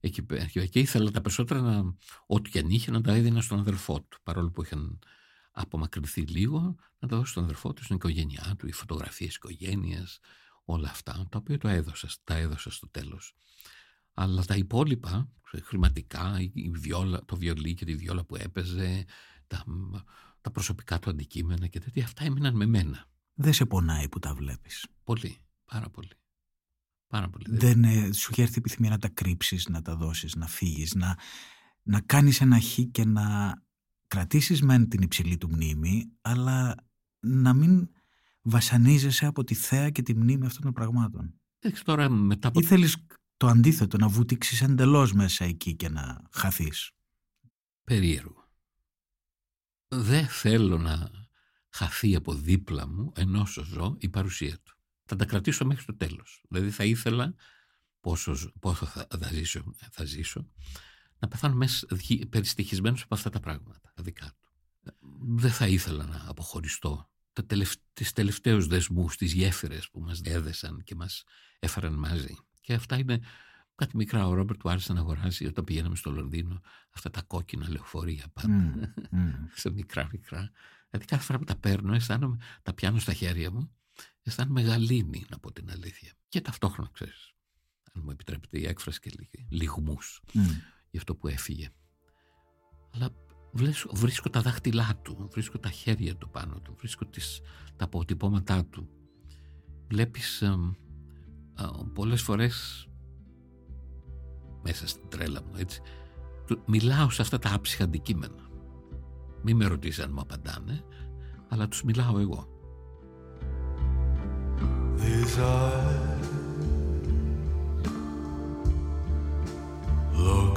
[0.00, 0.44] εκεί πέρα.
[0.44, 1.94] Και ήθελα τα περισσότερα να,
[2.26, 4.18] ό,τι και αν είχε, να τα έδινα στον αδελφό του.
[4.22, 4.98] Παρόλο που είχαν
[5.56, 10.18] απομακρυνθεί λίγο, να τα δώσω στον αδελφό του, στην οικογένειά του, οι φωτογραφίες οικογένειας,
[10.64, 13.34] όλα αυτά, τα οποία το έδωσα, τα έδωσα στο τέλος.
[14.14, 15.28] Αλλά τα υπόλοιπα,
[15.62, 19.04] χρηματικά, η βιόλα, το βιολί και τη βιόλα που έπαιζε,
[19.46, 19.64] τα,
[20.40, 23.08] τα προσωπικά του αντικείμενα και τέτοια, αυτά έμειναν με μένα.
[23.34, 24.86] Δεν σε πονάει που τα βλέπεις.
[25.04, 25.38] Πολύ.
[25.64, 26.12] Πάρα πολύ.
[27.06, 27.44] Πάρα πολύ.
[27.48, 31.18] Δεν ε, σου έχει έρθει επιθυμία να τα κρύψεις, να τα δώσεις, να φύγεις, να,
[31.82, 33.54] να κάνεις ένα χ και να
[34.06, 36.74] κρατήσεις μεν την υψηλή του μνήμη, αλλά
[37.20, 37.88] να μην
[38.42, 41.40] βασανίζεσαι από τη θέα και τη μνήμη αυτών των πραγμάτων.
[41.58, 42.60] Έχεις τώρα μετά από...
[42.60, 46.90] Ή θέλεις το αντίθετο, να βουτήξεις εντελώς μέσα εκεί και να χαθείς.
[47.84, 48.48] περίεργο.
[49.88, 51.10] Δεν θέλω να
[51.68, 54.76] χαθεί από δίπλα μου, ενώ ζω, η παρουσία του.
[55.04, 56.44] Θα τα κρατήσω μέχρι το τέλος.
[56.48, 57.34] Δηλαδή θα ήθελα,
[58.00, 60.50] πόσο, πόσο θα, θα, ζήσω, θα ζήσω,
[61.18, 61.87] να πεθάνω μέσα
[62.29, 64.50] περιστοιχισμένος από αυτά τα πράγματα, τα δικά του.
[65.20, 70.83] Δεν θα ήθελα να αποχωριστώ τα τελευ, τις τελευταίους δεσμούς, τις γέφυρες που μας έδεσαν
[70.85, 71.24] και μας
[71.59, 72.37] έφεραν μαζί.
[72.61, 73.20] Και αυτά είναι
[73.74, 74.26] κάτι μικρά.
[74.26, 78.74] Ο Ρόμπερτ του άρεσε να αγοράσει όταν πηγαίναμε στο Λονδίνο αυτά τα κόκκινα λεωφορεία πάντα.
[78.74, 79.35] Mm, mm.
[79.61, 80.50] σε μικρά μικρά.
[80.90, 83.70] Δηλαδή κάθε φορά που τα παίρνω, αισθάνομαι, τα πιάνω στα χέρια μου,
[84.22, 86.12] αισθάνομαι γαλήνη, να πω την αλήθεια.
[86.29, 87.35] Και ταυτόχρονα, ξέρεις,
[87.92, 89.11] αν μου επιτρέπετε η έκφραση και
[89.48, 89.98] λιγμού
[90.33, 90.40] mm.
[90.96, 91.68] Γι' αυτό που έφυγε.
[92.94, 93.09] Αλλά
[93.92, 97.40] βρίσκω τα δάχτυλά του, βρίσκω τα χέρια του πάνω του, βρίσκω τις,
[97.76, 98.88] τα αποτυπώματά του.
[99.88, 100.46] Βλέπεις ε,
[101.59, 102.88] ε, πολλές φορές
[104.62, 105.80] μέσα στην τρέλα μου έτσι
[106.66, 108.50] μιλάω σε αυτά τα άψυχα αντικείμενα.
[109.42, 110.85] Μη με ρωτήσεις αν μου απαντάνε,
[111.48, 112.48] αλλά τους μιλάω εγώ.
[114.98, 116.06] These eyes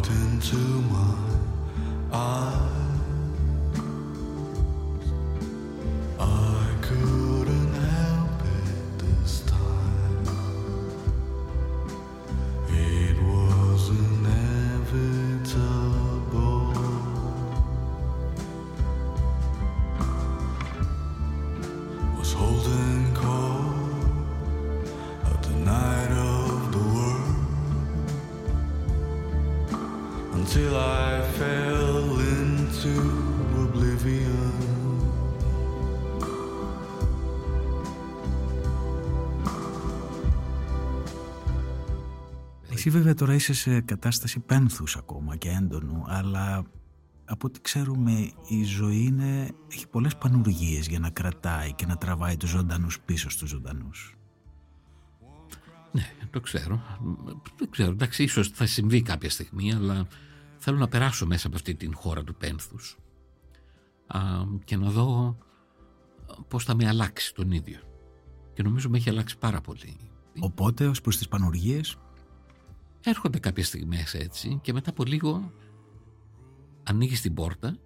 [0.10, 0.80] into
[6.20, 6.49] I
[42.80, 46.64] Εσύ βέβαια τώρα είσαι σε κατάσταση πένθους ακόμα και έντονου, αλλά
[47.26, 52.38] από ό,τι ξέρουμε η ζωή είναι, έχει πολλές πανουργίες για να κρατάει και να τραβάει
[52.38, 54.18] τους ζωντανούς πίσω στους ζωντανούς.
[55.92, 56.82] Ναι, το ξέρω.
[57.58, 60.08] Δεν ξέρω, εντάξει, ίσως θα συμβεί κάποια στιγμή, αλλά
[60.58, 62.98] θέλω να περάσω μέσα από αυτή την χώρα του πένθους
[64.08, 64.20] α,
[64.64, 65.38] και να δω
[66.48, 67.80] πώς θα με αλλάξει τον ίδιο.
[68.54, 69.98] Και νομίζω με έχει αλλάξει πάρα πολύ.
[70.40, 71.98] Οπότε, ως προς τις πανουργίες,
[73.10, 75.52] έρχονται κάποιες στιγμές έτσι και μετά από λίγο
[76.84, 77.78] ανοίγεις την πόρτα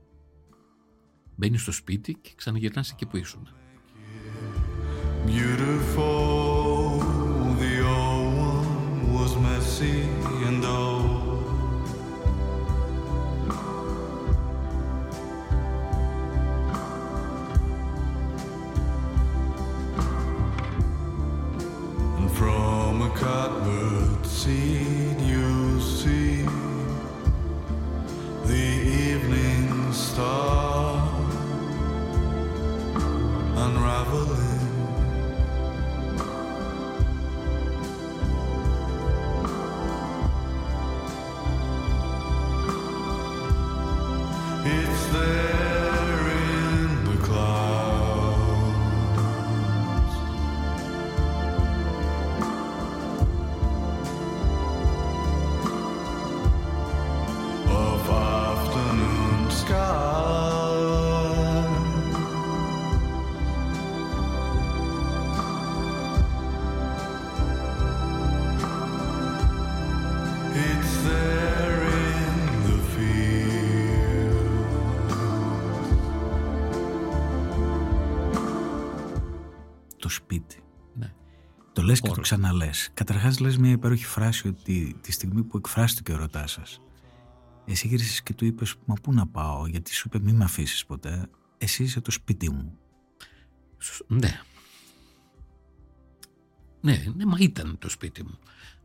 [1.36, 3.48] μπαίνεις στο σπίτι και ξαναγυρνάς εκεί που ήσουν.
[5.26, 7.00] Beautiful,
[7.62, 10.00] the old one was messy
[10.48, 11.22] and old.
[22.18, 25.03] And from a cottonwood sea
[82.38, 83.14] λες και το ξαναλές.
[83.14, 86.82] Καταρχάς λες μια υπέροχη φράση ότι τη στιγμή που εκφράστηκε ο ρωτά σας.
[87.66, 90.86] εσύ γύρισες και του είπες «Μα πού να πάω» γιατί σου είπε «Μη με αφήσεις
[90.86, 92.78] ποτέ, εσύ είσαι το σπίτι μου».
[94.08, 94.42] Ναι.
[96.82, 98.40] Ναι, ναι, μα ήταν το σπίτι μου.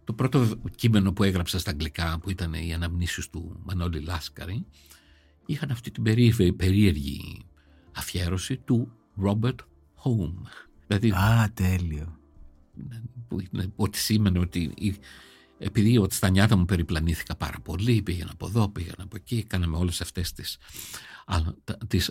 [0.05, 4.67] Το πρώτο κείμενο που έγραψα στα αγγλικά που ήταν οι αναμνήσεις του Μανώλη Λάσκαρη
[5.47, 6.03] είχαν αυτή την
[6.57, 7.47] περίεργη
[7.97, 8.93] αφιέρωση του
[9.25, 9.57] Robert
[10.05, 10.43] Home.
[10.87, 12.19] Δηλαδή, Α, τέλειο
[13.29, 14.73] που είναι, ότι σήμαινε ότι
[15.59, 19.77] επειδή ότι στα νιάτα μου περιπλανήθηκα πάρα πολύ, πήγαινα από εδώ, πήγαινα από εκεί, κάναμε
[19.77, 20.59] όλες αυτές τις,
[21.87, 22.11] τις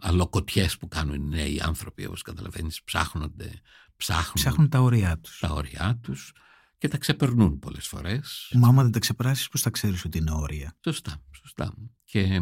[0.00, 3.50] αλοκοτιές που κάνουν οι νέοι άνθρωποι, όπως καταλαβαίνεις, ψάχνονται,
[3.96, 5.38] ψάχνουν, ψάχνουν τα όρια τους.
[5.38, 6.32] Τα όρια τους
[6.78, 8.52] και τα ξεπερνούν πολλές φορές.
[8.54, 11.74] Μα άμα δεν τα ξεπεράσεις, πώς θα ξέρεις ότι είναι όρια; Σωστά, σωστά.
[12.04, 12.40] Και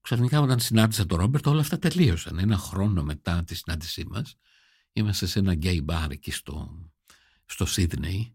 [0.00, 2.38] ξαφνικά όταν συνάντησα τον Ρόμπερτ όλα αυτά τελείωσαν.
[2.38, 4.36] Ένα χρόνο μετά τη συνάντησή μας
[4.98, 6.84] Είμαστε σε ένα γκέι μπαρ εκεί στο,
[7.44, 8.34] στο Σίδνεϊ.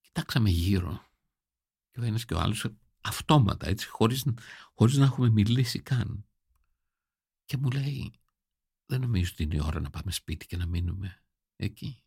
[0.00, 1.04] Κοιτάξαμε γύρω.
[1.90, 2.66] Και ο ένας και ο άλλος
[3.00, 4.24] αυτόματα, έτσι, χωρίς,
[4.74, 6.26] χωρίς να έχουμε μιλήσει καν.
[7.44, 8.12] Και μου λέει,
[8.86, 11.22] δεν νομίζω ότι είναι η ώρα να πάμε σπίτι και να μείνουμε
[11.56, 12.02] εκεί.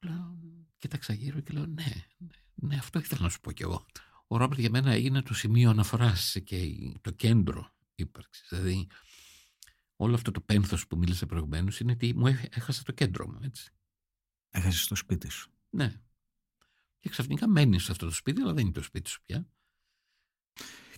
[0.00, 0.38] Λέω,
[0.78, 3.86] κοίταξα γύρω και λέω, ναι, ναι, ναι, αυτό ήθελα να σου πω κι εγώ.
[4.26, 8.48] Ο Ρόμπερτ για μένα έγινε το σημείο αναφοράς και το κέντρο ύπαρξης.
[8.48, 8.86] Δηλαδή,
[10.00, 13.72] όλο αυτό το πένθος που μίλησε προηγουμένως είναι ότι μου έχασα το κέντρο μου, έτσι.
[14.50, 15.50] Έχασες το σπίτι σου.
[15.70, 16.00] Ναι.
[16.98, 19.48] Και ξαφνικά μένεις σε αυτό το σπίτι, αλλά δεν είναι το σπίτι σου πια.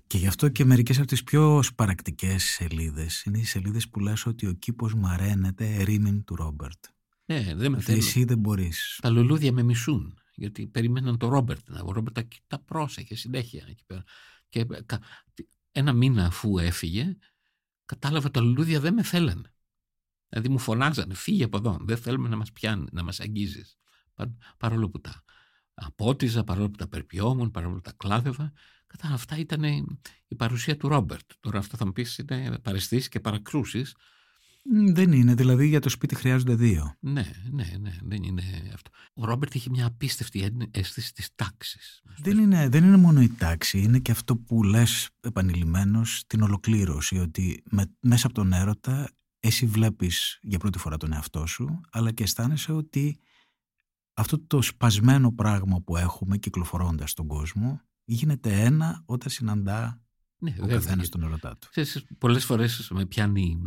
[0.06, 4.26] Και γι' αυτό και μερικές από τις πιο σπαρακτικές σελίδες είναι οι σελίδες που λες
[4.26, 6.84] ότι ο κήπος μαραίνεται ερήμην του Ρόμπερτ.
[7.24, 7.98] Ναι, δεν με θέλει.
[7.98, 8.98] Εσύ δεν μπορείς.
[9.02, 11.70] Τα λουλούδια με μισούν, γιατί περιμέναν τον Ρόμπερτ.
[11.84, 14.04] Ο Ρόμπερτ τα, τα πρόσεχε συνέχεια εκεί πέρα.
[14.48, 14.66] Και
[15.72, 17.16] ένα μήνα αφού έφυγε,
[17.90, 19.54] κατάλαβα τα λουλούδια δεν με θέλανε.
[20.28, 23.78] Δηλαδή μου φωνάζανε, φύγε από εδώ, δεν θέλουμε να μας πιάνει, να μας αγγίζεις.
[24.56, 25.22] Παρόλο που τα
[25.74, 28.52] απότιζα, παρόλο που τα περπιόμουν, παρόλο που τα κλάδευα,
[28.86, 29.62] κατά αυτά ήταν
[30.26, 31.30] η παρουσία του Ρόμπερτ.
[31.40, 33.96] Τώρα αυτό θα μου πεις είναι παρεστήσεις και παρακρούσεις.
[34.92, 36.96] Δεν είναι, δηλαδή για το σπίτι χρειάζονται δύο.
[37.00, 38.42] Ναι, ναι, ναι, δεν είναι
[38.74, 38.90] αυτό.
[39.12, 42.02] Ο Ρόμπερτ είχε μια απίστευτη αίσθηση της τάξης.
[42.18, 47.18] Δεν είναι, δεν είναι μόνο η τάξη, είναι και αυτό που λες επανειλημμένος, την ολοκλήρωση,
[47.18, 52.12] ότι με, μέσα από τον έρωτα εσύ βλέπεις για πρώτη φορά τον εαυτό σου, αλλά
[52.12, 53.18] και αισθάνεσαι ότι
[54.14, 60.02] αυτό το σπασμένο πράγμα που έχουμε κυκλοφορώντας τον κόσμο γίνεται ένα όταν συναντά
[60.38, 61.68] ναι, ο καθένας τον ερωτά του.
[62.18, 63.62] Πολλές φορές με πιάνει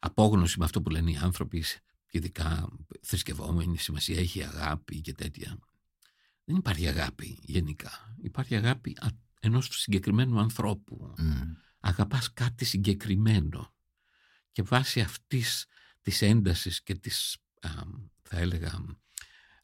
[0.00, 1.64] απόγνωση με αυτό που λένε οι άνθρωποι,
[2.10, 2.68] ειδικά
[3.02, 5.58] θρησκευόμενοι, σημασία έχει αγάπη και τέτοια.
[6.44, 8.16] Δεν υπάρχει αγάπη γενικά.
[8.22, 8.96] Υπάρχει αγάπη
[9.40, 11.14] ενός συγκεκριμένου ανθρώπου.
[11.18, 11.42] Mm.
[11.80, 13.74] Αγαπάς κάτι συγκεκριμένο.
[14.52, 15.66] Και βάσει αυτής
[16.00, 17.36] της έντασης και της,
[18.22, 18.84] θα έλεγα,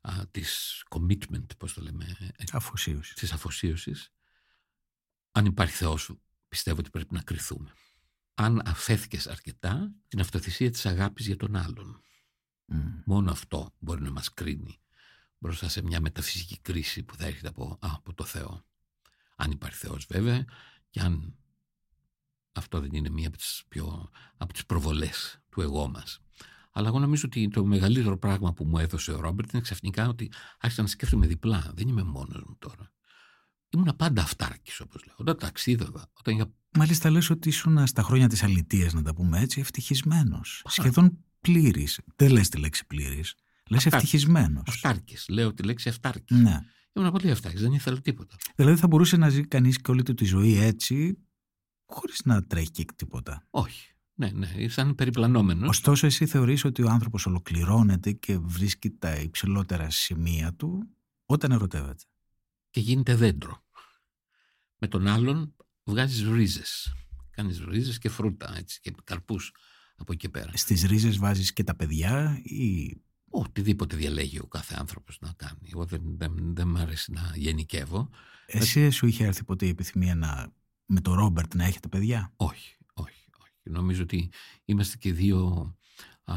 [0.00, 3.14] α, της commitment, πώς το λέμε, ε, αφοσίωσης.
[3.14, 4.10] της αφοσίωσης,
[5.32, 6.16] αν υπάρχει Θεός,
[6.48, 7.72] πιστεύω ότι πρέπει να κρυθούμε.
[8.38, 12.00] Αν αφέθηκες αρκετά, την αυτοθυσία της αγάπης για τον άλλον.
[13.04, 14.80] Μόνο αυτό μπορεί να μας κρίνει
[15.38, 18.64] μπροστά σε μια μεταφυσική κρίση που θα έρχεται από, από το Θεό.
[19.36, 20.44] Αν υπάρχει Θεός βέβαια
[20.90, 21.36] και αν
[22.52, 26.20] αυτό δεν είναι μία από τις, πιο, από τις προβολές του εγώ μας.
[26.72, 30.32] Αλλά εγώ νομίζω ότι το μεγαλύτερο πράγμα που μου έδωσε ο Ρόμπερτ είναι ξαφνικά ότι
[30.60, 31.72] άρχισα να σκέφτομαι διπλά.
[31.74, 32.92] Δεν είμαι μόνος μου τώρα.
[33.70, 35.14] Ήμουν πάντα αυτάρκης, όπως λέω.
[35.18, 36.10] Όταν ταξίδευα.
[36.18, 36.52] Όταν για...
[36.76, 40.62] Μάλιστα, λες ότι ήσουν στα χρόνια της αλητίας, να τα πούμε έτσι, ευτυχισμένος.
[40.66, 42.00] Σχεδόν πλήρης.
[42.16, 43.34] Δεν λες τη λέξη πλήρης.
[43.68, 44.64] Λες ευτυχισμένος.
[44.68, 45.28] Αυτάρκης.
[45.28, 46.36] Λέω τη λέξη αυτάρκης.
[46.36, 46.60] Ναι.
[46.92, 47.60] Ήμουν πολύ αυτάρκης.
[47.60, 48.36] Δεν ήθελα τίποτα.
[48.54, 51.18] Δηλαδή θα μπορούσε να ζει κανείς και όλη του τη ζωή έτσι,
[51.86, 53.46] χωρίς να τρέχει και τίποτα.
[53.50, 53.90] Όχι.
[54.18, 55.68] Ναι, ναι, σαν περιπλανόμενος.
[55.68, 60.88] Ωστόσο, εσύ θεωρείς ότι ο άνθρωπος ολοκληρώνεται και βρίσκει τα υψηλότερα σημεία του
[61.26, 62.04] όταν ερωτεύεται.
[62.76, 63.64] Και γίνεται δέντρο.
[64.78, 66.94] Με τον άλλον βγάζεις ρίζες.
[67.30, 69.52] Κάνεις ρίζες και φρούτα έτσι, και καρπούς
[69.96, 70.50] από εκεί πέρα.
[70.54, 72.92] Στις ρίζες βάζεις και τα παιδιά ή...
[73.28, 75.68] Οτιδήποτε διαλέγει ο κάθε άνθρωπος να κάνει.
[75.72, 78.10] Εγώ δεν, δεν, δεν μ' αρέσει να γενικεύω.
[78.46, 80.52] Εσύ σου είχε έρθει ποτέ η επιθυμία να,
[80.86, 83.28] με τον Ρόμπερτ να έχετε παιδιά; Όχι, όχι.
[83.62, 84.30] Νομίζω ότι
[84.64, 85.74] είμαστε και δύο
[86.24, 86.34] α,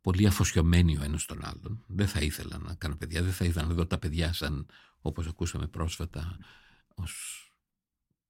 [0.00, 1.84] πολύ αφοσιωμένοι ο ένας στον άλλον.
[1.86, 4.66] Δεν θα ήθελα να κάνω παιδιά, δεν θα ήθελα να δω τα παιδιά σαν
[5.06, 6.38] όπως ακούσαμε πρόσφατα
[6.94, 7.42] ως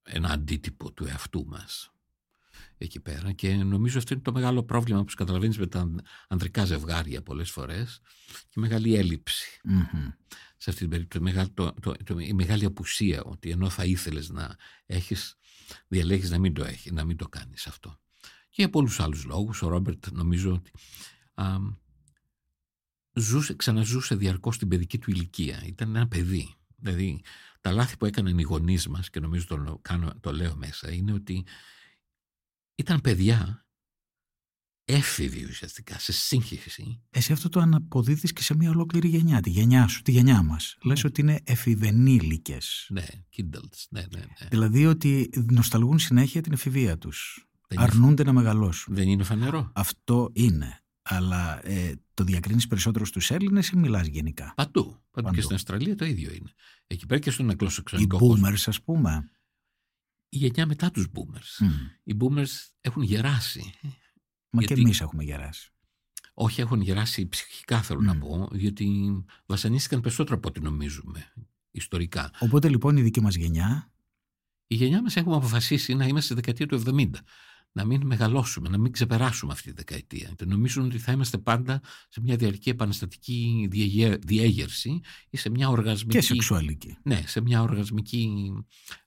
[0.02, 1.92] ένα αντίτυπο του εαυτού μας
[2.78, 5.94] εκεί πέρα και νομίζω αυτό είναι το μεγάλο πρόβλημα που καταλαβαίνεις με τα
[6.28, 8.00] ανδρικά ζευγάρια πολλές φορές
[8.48, 9.60] και μεγάλη έλλειψη
[10.56, 14.56] σε αυτή την περίπτωση το, το, το, η μεγάλη απουσία ότι ενώ θα ήθελες να
[14.86, 15.36] έχεις
[15.88, 17.98] διαλέγεις να μην το έχεις, να μην το κάνεις αυτό.
[18.20, 20.70] Και για πολλούς άλλους λόγους, ο Ρόμπερτ νομίζω ότι
[21.34, 21.56] α,
[23.12, 25.62] ζούσε, ξαναζούσε διαρκώς την παιδική του ηλικία.
[25.66, 26.54] Ήταν ένα παιδί.
[26.76, 27.20] Δηλαδή,
[27.60, 31.12] τα λάθη που έκαναν οι γονείς μας, και νομίζω το, κάνω, το λέω μέσα, είναι
[31.12, 31.44] ότι
[32.74, 33.64] ήταν παιδιά
[34.84, 37.02] έφηβοι ουσιαστικά, σε σύγχυση.
[37.10, 40.76] Εσύ αυτό το αναποδίδεις και σε μια ολόκληρη γενιά, τη γενιά σου, τη γενιά μας.
[40.82, 40.90] Ναι.
[40.90, 42.86] Λες ότι είναι εφηβενήλικες.
[42.90, 43.06] Ναι,
[43.36, 44.48] kindles, ναι, ναι, ναι.
[44.50, 47.48] Δηλαδή ότι νοσταλγούν συνέχεια την εφηβεία τους.
[47.68, 48.32] Δεν Αρνούνται είναι...
[48.32, 48.94] να μεγαλώσουν.
[48.94, 49.70] Δεν είναι φανερό.
[49.74, 50.83] Αυτό είναι.
[51.06, 54.82] Αλλά ε, το διακρίνεις περισσότερο στους Έλληνες ή μιλάς γενικά; Παντού.
[54.82, 55.00] Παντού.
[55.10, 55.34] Παντού.
[55.34, 56.52] Και στην Αυστραλία το ίδιο είναι.
[56.86, 59.30] Εκεί πέρα και στον αγγλοσαξονικό Οι boomers ας πούμε.
[60.28, 61.64] Η γενιά μετά τους boomers.
[61.64, 61.70] Mm.
[62.02, 63.72] Οι boomers έχουν γεράσει.
[64.50, 64.74] Μα γιατί...
[64.74, 65.68] και εμείς έχουμε γεράσει.
[66.34, 69.14] Όχι, έχουν γεράσει ψυχικά, θέλω να πω, γιατί
[69.46, 71.32] βασανίστηκαν περισσότερο από ό,τι νομίζουμε
[71.70, 72.30] ιστορικά.
[72.38, 73.92] Οπότε λοιπόν η δική μας γενιά;
[74.66, 77.10] Η γενιά μας έχουμε αποφασίσει να είμαστε στη δεκαετία του 70.
[77.76, 80.32] Να μην μεγαλώσουμε, να μην ξεπεράσουμε αυτή τη δεκαετία.
[80.36, 83.68] Και νομίζουν ότι θα είμαστε πάντα σε μια διαρκή επαναστατική
[84.26, 86.18] διέγερση ή σε μια οργασμική...
[86.18, 86.96] Και σεξουαλική.
[87.02, 88.52] Ναι, σε μια οργασμική,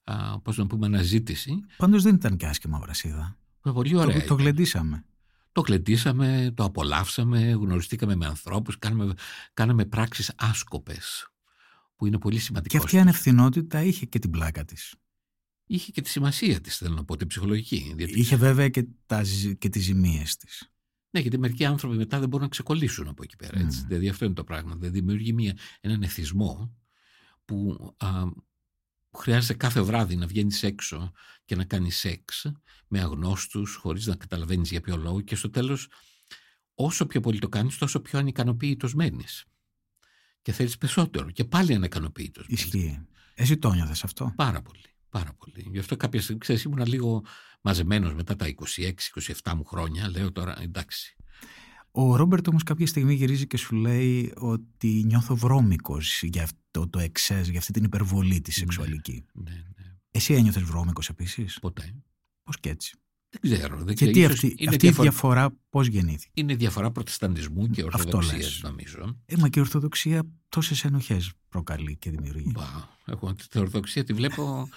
[0.03, 1.60] α, πώς να πούμε, αναζήτηση.
[1.77, 3.38] Πάντως δεν ήταν και άσχημα βρασίδα.
[3.62, 4.19] Πολύ ωραία.
[4.21, 5.06] Το, το γλεντήσαμε.
[5.51, 9.13] Το γλεντήσαμε, το απολαύσαμε, γνωριστήκαμε με ανθρώπους, κάναμε,
[9.53, 11.27] κάναμε πράξεις άσκοπες
[11.95, 12.80] που είναι πολύ σημαντικός.
[12.80, 14.95] Και αυτή η ανευθυνότητα είχε και την πλάκα της
[15.67, 17.95] είχε και τη σημασία της, θέλω να πω, την ψυχολογική.
[17.97, 19.23] Είχε βέβαια και, τα,
[19.58, 20.71] και τις ζημίες της.
[21.10, 23.60] Ναι, γιατί μερικοί άνθρωποι μετά δεν μπορούν να ξεκολλήσουν από εκεί πέρα.
[23.60, 23.80] Έτσι.
[23.84, 23.88] Mm.
[23.88, 24.75] Δηλαδή αυτό είναι το πράγμα.
[24.75, 26.75] Δηλαδή δημιουργεί μια, έναν εθισμό
[27.45, 28.23] που α,
[29.17, 31.12] χρειάζεται κάθε βράδυ να βγαίνεις έξω
[31.45, 32.51] και να κάνεις σεξ
[32.88, 35.89] με αγνώστους χωρίς να καταλαβαίνεις για ποιο λόγο και στο τέλος
[36.73, 39.45] όσο πιο πολύ το κάνεις τόσο πιο ανικανοποίητος μένεις.
[40.41, 42.45] Και θέλεις περισσότερο και πάλι ανικανοποίητος.
[42.47, 43.06] Ισχύει.
[43.34, 44.97] Εσύ το νιώθες αυτό; Πάρα πολύ.
[45.10, 45.70] Πάρα πολύ.
[45.72, 47.24] Γι' αυτό κάποια στιγμή, ξέρεις, ήμουν λίγο
[47.62, 48.46] μαζεμένος μετά τα
[49.43, 50.10] 26-27 μου χρόνια.
[50.10, 51.15] Λέω τώρα, εντάξει.
[51.91, 57.00] Ο Ρόμπερτ όμως κάποια στιγμή γυρίζει και σου λέει ότι νιώθω βρώμικος για αυτό το
[57.00, 59.26] εξές, για αυτή την υπερβολή τη ναι, σεξουαλική.
[59.34, 61.96] Ναι, ναι, Εσύ ένιωθες βρώμικος επίσης; Ποτέ.
[62.43, 62.98] Πώς και έτσι;
[63.30, 63.78] Δεν ξέρω.
[63.78, 69.22] Δεν Γιατί αυτή, είναι αυτή η διαφορά πώς γεννήθηκε; Είναι διαφορά προτεσταντισμού και ορθοδοξίας, νομίζω.
[69.26, 72.52] Ε, μα και η ορθοδοξία τόσες ενοχές προκαλεί και δημιουργεί.
[72.54, 72.68] Μπα,
[73.06, 74.70] εγώ την ορθοδοξία τη βλέπω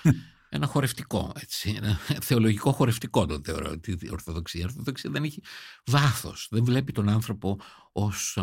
[0.48, 4.60] ένα χορευτικό, έτσι, ένα θεολογικό χορευτικό τον θεωρώ τη ορθοδοξία.
[4.60, 5.42] Η ορθοδοξία δεν έχει
[5.86, 6.48] βάθος.
[6.50, 7.60] Δεν βλέπει τον άνθρωπο
[7.92, 8.38] ως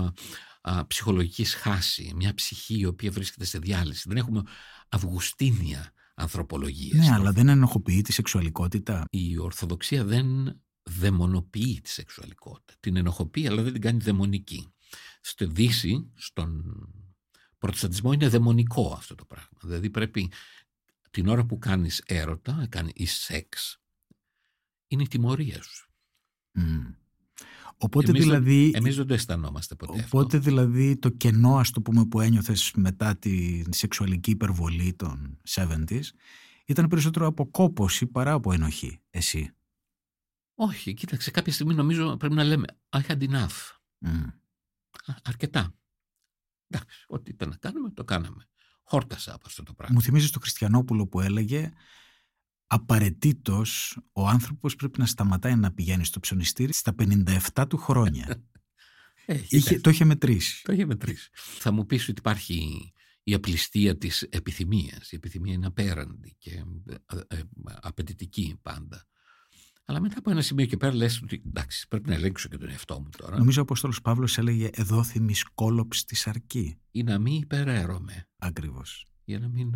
[0.87, 4.03] ψυχολογική σχάση, μια ψυχή η οποία βρίσκεται σε διάλυση.
[4.07, 4.41] Δεν έχουμε
[4.89, 7.07] αυγουστίνια ανθρωπολογίες.
[7.07, 9.05] Ναι, αλλά δεν ενοχοποιεί τη σεξουαλικότητα.
[9.09, 12.73] Η Ορθοδοξία δεν δαιμονοποιεί τη σεξουαλικότητα.
[12.79, 14.73] Την ενοχοποιεί, αλλά δεν την κάνει δαιμονική.
[15.21, 16.63] Στη Δύση, στον
[17.57, 19.57] Προτεσταντισμό, είναι δαιμονικό αυτό το πράγμα.
[19.61, 20.31] Δηλαδή πρέπει
[21.11, 23.81] την ώρα που κάνεις έρωτα, κάνει ή σεξ,
[24.87, 25.91] είναι η τιμωρία σου.
[27.77, 28.71] Οπότε εμείς δηλαδή...
[28.75, 33.15] Εμείς δεν το αισθανόμαστε ποτέ Οπότε δηλαδή το κενό ας το πούμε που ένιωθες μετά
[33.15, 36.01] τη σεξουαλική υπερβολή των 70s
[36.65, 38.99] ήταν περισσότερο από κόπωση παρά από ενοχή.
[39.09, 39.51] Εσύ.
[40.55, 43.47] Όχι, κοίταξε κάποια στιγμή νομίζω πρέπει να λέμε I had enough.
[44.05, 44.33] Mm.
[45.23, 45.73] αρκετά.
[46.67, 48.47] Εντάξει, ό,τι ήταν να κάνουμε το κάναμε.
[48.83, 49.95] Χόρτασα από αυτό το πράγμα.
[49.95, 51.71] Μου θυμίζεις το Χριστιανόπουλο που έλεγε
[52.67, 56.95] απαραίτητος ο άνθρωπος πρέπει να σταματάει να πηγαίνει στο ψωνιστήρι στα
[57.53, 58.27] 57 του χρόνια.
[59.29, 60.63] Ε, είχε, το είχε μετρήσει.
[60.63, 61.29] Το είχε μετρήσει.
[61.33, 65.11] Θα μου πεις ότι υπάρχει η απληστία της επιθυμίας.
[65.11, 67.41] Η επιθυμία είναι απέραντη και ε, ε,
[67.81, 69.07] απαιτητική πάντα.
[69.89, 72.69] Αλλά μετά από ένα σημείο και πέρα λες ότι εντάξει πρέπει να ελέγξω και τον
[72.69, 73.37] εαυτό μου τώρα.
[73.37, 76.79] Νομίζω ο Απόστολος Παύλος έλεγε εδώ θυμή κόλοψη της αρκή.
[76.91, 78.29] Ή να μην υπεραίρομαι.
[78.37, 79.05] Ακριβώς.
[79.23, 79.71] Για να μην...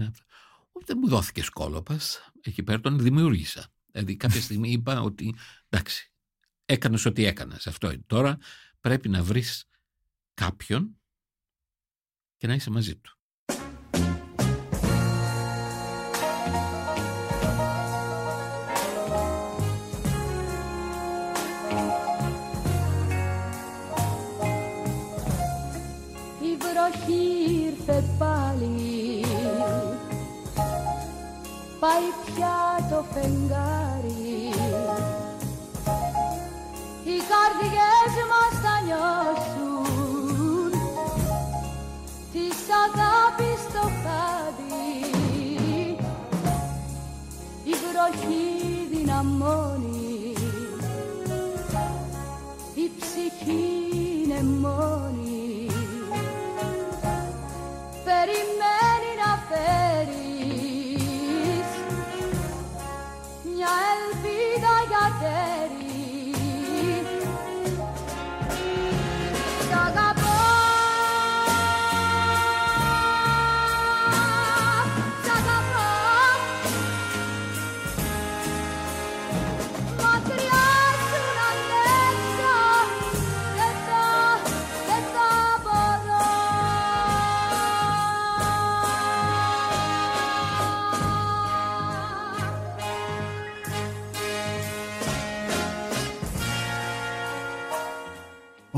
[0.85, 2.31] Δεν μου δόθηκε σκόλοπας.
[2.41, 3.67] Εκεί πέρα τον δημιούργησα.
[3.91, 5.35] Δηλαδή κάποια στιγμή είπα ότι
[5.69, 6.11] εντάξει,
[6.65, 7.67] έκανες ό,τι έκανες.
[7.67, 8.03] Αυτό είναι.
[8.07, 8.37] Τώρα
[8.79, 9.65] πρέπει να βρεις
[10.33, 10.99] κάποιον
[12.37, 13.20] και να είσαι μαζί του.
[31.81, 34.39] Πάει πια το φεγγάρι.
[37.03, 40.71] Οι καρδιές μας θα νιώσουν
[42.31, 44.91] της αγάπης το χάδι.
[47.63, 50.33] Η βροχή δυναμώνει
[52.75, 53.65] η ψυχή
[54.23, 55.65] είναι μόνη.
[58.03, 58.60] Περιμένει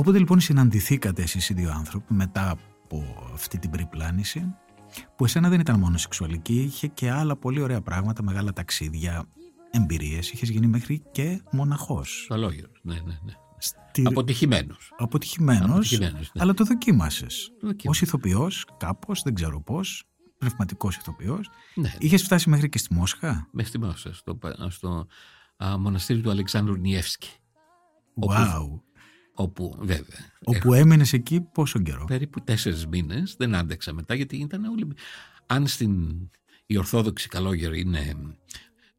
[0.04, 4.56] Όποτε λοιπόν συναντηθήκατε εσείς οι δύο άνθρωποι μετά από αυτή την περιπλάνηση
[5.16, 9.26] που εσένα δεν ήταν μόνο σεξουαλική, είχε και άλλα πολύ ωραία πράγματα, μεγάλα ταξίδια,
[9.72, 12.26] εμπειρίες, είχες γίνει μέχρι και μοναχός.
[12.30, 13.34] Καλόγερος, ναι, ναι, ναι.
[13.58, 14.04] Στη...
[14.06, 14.94] Αποτυχημένος.
[14.98, 16.42] Αποτυχημένος, Αποτυχημένος, ναι.
[16.42, 17.52] αλλά το δοκίμασες.
[17.60, 17.90] Το δοκίμασα.
[17.90, 20.04] Ως ηθοποιός, κάπως, δεν ξέρω πώς,
[20.38, 21.50] πνευματικός ηθοποιός.
[21.76, 21.94] Ναι.
[22.00, 24.38] Είχες φτάσει μέχρι και στη Μόσχα; Με στη Μόσχα, στο,
[24.70, 25.08] στο
[25.58, 27.30] α, μοναστήρι του Αλεξάνδρου Νιεύσκη.
[28.16, 28.60] Wow.
[28.60, 28.84] Όπου
[29.80, 30.32] βέβαια.
[30.44, 33.36] Όπου έμεινες εκεί πόσο καιρό; περίπου τέσσερις μήνες.
[33.38, 34.88] Δεν άντεξα μετά γιατί ήταν όλοι.
[35.46, 36.12] Αν στην.
[36.66, 38.16] Οι Ορθόδοξοι καλόγεροι είναι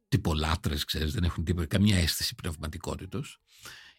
[0.07, 3.39] τυπολάτρες, ξέρεις, δεν έχουν τίποτα, καμία αίσθηση πνευματικότητος.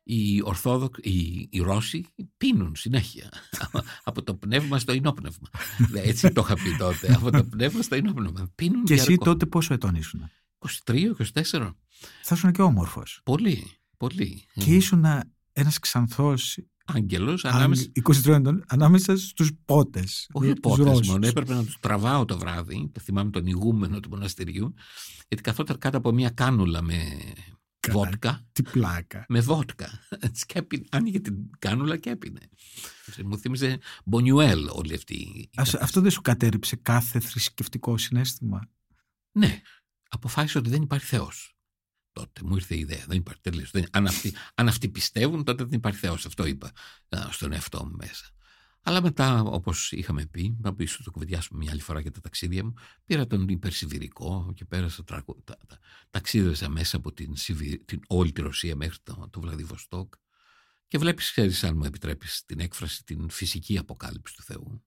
[0.02, 2.06] Οι, Ορθόδοξ, οι, οι Ρώσοι
[2.36, 3.28] πίνουν συνέχεια
[4.04, 5.48] από το πνεύμα στο ενόπνευμα.
[6.10, 7.12] Έτσι το είχα πει τότε.
[7.14, 8.50] Από το πνεύμα στο ενόπνευμα.
[8.54, 9.26] Πίνουν Και εσύ διαρκώς.
[9.26, 10.30] τότε πόσο ετών ήσουν;
[10.84, 11.14] 23-24.
[12.22, 13.20] Θα ήσουν και όμορφος.
[13.24, 13.66] Πολύ,
[13.96, 14.44] πολύ.
[14.54, 15.04] Και ήσουν
[15.58, 20.28] ένας ξανθός Άγγελος ανάμεσα 23 ετών ανάμεσα στους πότες.
[20.32, 22.90] Όχι πότες μόνο, έπρεπε να τους τραβάω το βράδυ.
[22.92, 24.74] Το θυμάμαι τον ηγούμενο του μοναστηριού,
[25.28, 27.18] γιατί καθόταν κάτω από μια κάνουλα με
[27.80, 27.98] Καλά.
[27.98, 28.46] βότκα.
[28.52, 29.24] Τι πλάκα.
[29.28, 30.00] Με βότκα.
[30.18, 32.40] Έτσι, Και έπινε, άνοιγε την κάνουλα και έπινε.
[33.24, 35.14] Μου θύμιζε Μπονιουέλ όλη αυτή.
[35.14, 35.84] η Ας- κατάσταση.
[35.84, 38.68] αυτό δεν σου κατέριψε κάθε θρησκευτικό συνέστημα;
[39.32, 39.60] Ναι,
[40.08, 41.55] αποφάσισα ότι δεν υπάρχει Θεός.
[42.16, 43.04] Τότε μου ήρθε η ιδέα.
[43.08, 43.70] Δεν υπάρχει τελείως.
[43.70, 46.26] Δεν- αν, αυτοί, αν αυτοί πιστεύουν, τότε δεν υπάρχει Θεός.
[46.26, 46.72] Αυτό είπα
[47.08, 48.24] α, στον εαυτό μου μέσα.
[48.82, 52.64] Αλλά μετά, όπως είχαμε πει, να ίσω το κουβεντιάσουμε μια άλλη φορά για τα ταξίδια
[52.64, 55.78] μου, πήρα τον υπερσιβηρικό και πέρασα τρακο- τα, τα,
[56.10, 60.14] ταξίδευσα μέσα από την, Σιβη- την όλη τη Ρωσία μέχρι το, το Βλαδιβοστόκ.
[60.88, 64.84] Και βλέπεις, ξέρεις, αν μου επιτρέπεις την έκφραση, την φυσική αποκάλυψη του Θεού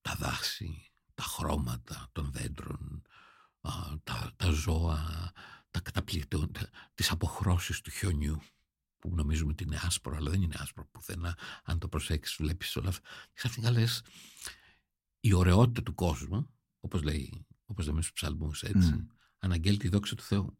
[0.00, 3.02] τα δάση, τα χρώματα των δέντρων,
[3.60, 3.70] α,
[4.04, 5.32] τα, τα ζώα,
[5.70, 8.40] τα καταπληκτών, τα, τις αποχρώσεις του χιονιού
[8.98, 11.36] που νομίζουμε ότι είναι άσπρο, αλλά δεν είναι άσπρο πουθενά.
[11.64, 13.08] Αν το προσέξεις βλέπεις όλα αυτά.
[13.24, 14.02] Και ξαφνικά λες,
[15.20, 16.48] η ωραιότητα του κόσμου,
[16.80, 19.06] όπως λέει, όπως λέμε στους ψαλμούς, έτσι, Μμ.
[19.38, 20.58] αναγγέλει τη δόξα του Θεού.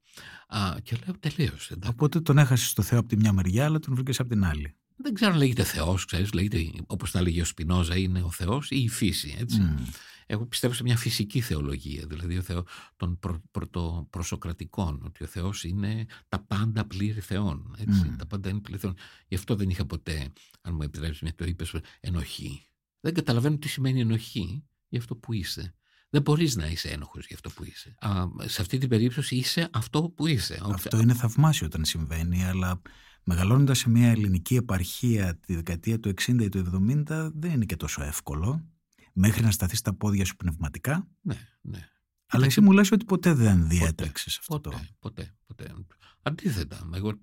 [0.48, 1.72] Α, και λέω τελείωσε.
[1.72, 1.90] εντάξει.
[1.94, 4.76] Οπότε τον έχασες στο Θεό από τη μια μεριά, αλλά τον βρήκες από την άλλη.
[4.96, 8.70] Δεν ξέρω αν λέγεται Θεός, ξέρεις, λέγεται, όπως τα λέγει ο Σπινόζα, είναι ο Θεός
[8.70, 9.60] ή η φύση, έτσι.
[9.60, 9.84] Μμ.
[10.30, 12.64] Εγώ πιστεύω σε μια φυσική θεολογία, δηλαδή ο Θεό
[12.96, 18.16] των προ, πρωτοπροσοκρατικών, ότι ο Θεός είναι τα πάντα πλήρη Θεών, έτσι, Μμ.
[18.16, 18.94] τα πάντα είναι πλήρη Θεών.
[19.28, 22.66] Γι' αυτό δεν είχα ποτέ, αν μου επιτρέψεις μια το είπες, ενοχή.
[23.00, 25.74] Δεν καταλαβαίνω τι σημαίνει ενοχή για αυτό που είσαι.
[26.10, 27.94] Δεν μπορείς να είσαι ένοχος για αυτό που είσαι.
[27.98, 30.60] Α, σε αυτή την περίπτωση είσαι αυτό που είσαι.
[30.72, 32.80] Αυτό είναι θαυμάσιο όταν συμβαίνει, αλλά
[33.22, 37.76] μεγαλώνοντας σε μια ελληνική επαρχία τη δεκαετία του 60 ή του 70 δεν είναι και
[37.76, 38.64] τόσο εύκολο.
[39.12, 41.08] Μέχρι να σταθεί στα πόδια σου πνευματικά.
[41.20, 41.88] Ναι, ναι.
[42.26, 44.82] Αλλά εσύ μου λες ότι ποτέ δεν διέτρεξες αυτό Ποτέ, το.
[44.98, 45.74] ποτέ, ποτέ.
[46.22, 47.18] Αντίθετα, εγώ,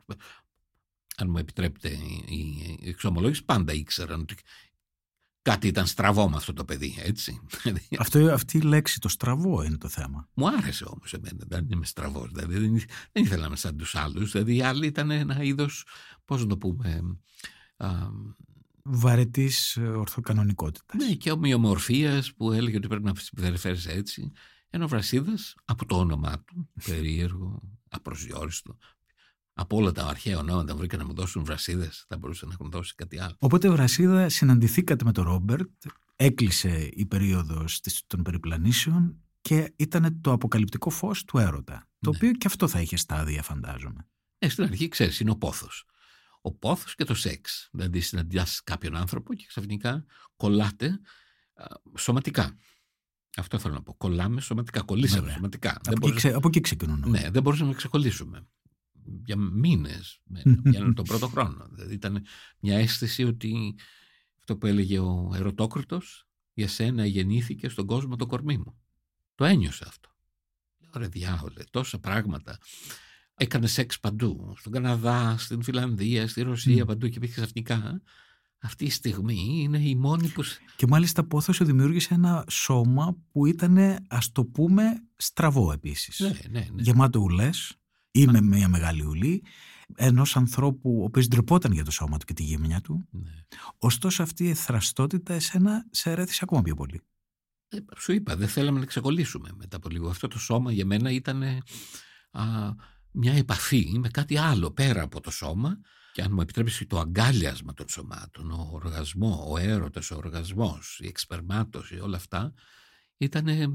[1.17, 1.89] αν μου επιτρέπετε,
[2.27, 4.35] οι, οι εξομολόγοι πάντα ήξεραν ότι
[5.41, 7.39] κάτι ήταν στραβό με αυτό το παιδί, έτσι.
[7.99, 10.29] Αυτό, αυτή η λέξη, το στραβό είναι το θέμα.
[10.33, 12.71] μου άρεσε όμως εμένα, δεν είμαι στραβός, δηλαδή δεν,
[13.11, 15.85] δεν ήθελα να είμαι σαν τους άλλους, δηλαδή οι άλλοι ήταν ένα είδος,
[16.25, 17.17] πώς να το πούμε,
[17.77, 17.87] α,
[18.87, 21.05] Βαρετής ορθοκανονικότητας.
[21.07, 24.31] ναι, και ομοιομορφίας που έλεγε ότι πρέπει να συμπεριφέρεσαι έτσι,
[24.69, 28.77] ενώ ο Βρασίδας, από το όνομά του, περίεργο, απροσδιόριστο,
[29.53, 32.95] από όλα τα αρχαία ονόματα βρήκα να μου δώσουν βρασίδες, θα μπορούσαν να έχουν δώσει
[32.95, 33.35] κάτι άλλο.
[33.39, 35.69] Οπότε, Βρασίδα, συναντηθήκατε με τον Ρόμπερτ,
[36.15, 41.87] έκλεισε η περίοδος της- των περιπλανήσεων και ήταν το αποκαλυπτικό φως του έρωτα.
[41.99, 42.17] Το Ναι.
[42.17, 44.07] οποίο και αυτό θα είχε στάδια, φαντάζομαι.
[44.37, 45.85] Ε, στην αρχή ξέρεις, είναι ο πόθος.
[46.45, 47.69] Ο πόθος και το σεξ.
[47.71, 50.99] Δηλαδή συναντιάς κάποιον άνθρωπο και ξαφνικά κολλάτε
[51.53, 51.65] α,
[51.97, 52.57] σωματικά.
[53.37, 53.93] Αυτό θέλω να πω.
[53.93, 54.81] Κολλάμε σωματικά.
[54.81, 55.35] Κολλήσαμε Βέβαια.
[55.35, 55.69] σωματικά.
[55.69, 57.03] Από, Δεν εκεί, μπορείς- ξε- από εκεί ξεκινούν.
[57.03, 57.19] όλα.
[57.21, 58.47] Ναι, δεν μπορούσαμε να ξεκολλήσουμε.
[59.25, 60.41] Για μήνες, με-
[60.71, 61.67] για τον πρώτο χρόνο.
[61.71, 62.25] Δηλαδή ήταν
[62.59, 63.75] μια αίσθηση ότι
[64.39, 68.77] αυτό που έλεγε ο Ερωτόκριτος για σένα γεννήθηκε στον κόσμο το κορμί μου.
[69.35, 70.09] Το ένιωσα αυτό.
[70.79, 72.57] Λέω ρε διάολε, τόσα πράγματα.
[73.37, 74.53] Έκανε σεξ παντού.
[74.57, 76.87] Στον Καναδά, στην Φιλανδία, στη Ρωσία, Μμ.
[76.87, 78.01] παντού και πήγε ξαφνικά.
[78.61, 80.43] Αυτή η στιγμή είναι η μόνη που...
[80.43, 83.77] σ- Και μάλιστα πόθος σου δημιούργησε ένα σώμα που ήταν,
[84.07, 86.19] ας το πούμε, στραβό επίσης.
[86.19, 86.81] Ναι, ναι, ναι.
[86.81, 87.75] Γεμάτο ουλές
[88.11, 89.43] ή με μια μεγάλη ουλή,
[89.95, 93.07] ενός ανθρώπου ο οποίος ντρεπόταν για το σώμα του και τη γύμνια του.
[93.11, 93.29] ναι.
[93.77, 97.01] Ωστόσο αυτή η εθραστότητα εσένα σε ερέθησε ακόμα πιο πολύ.
[97.67, 100.09] Ε, σου είπα, δεν θέλαμε να ξεκολλήσουμε μετά από λίγο.
[100.09, 101.57] Αυτό το σώμα για μένα ήταν ε,
[102.31, 102.43] α,
[103.15, 105.79] μια επαφή με κάτι άλλο πέρα από το σώμα
[106.13, 111.07] και αν μου επιτρέψει το αγκάλιασμα των σωμάτων, ο οργασμό, ο έρωτας, ο οργασμός, η
[111.07, 112.53] εξπερμάτωση, όλα αυτά
[113.17, 113.67] ήταν ε,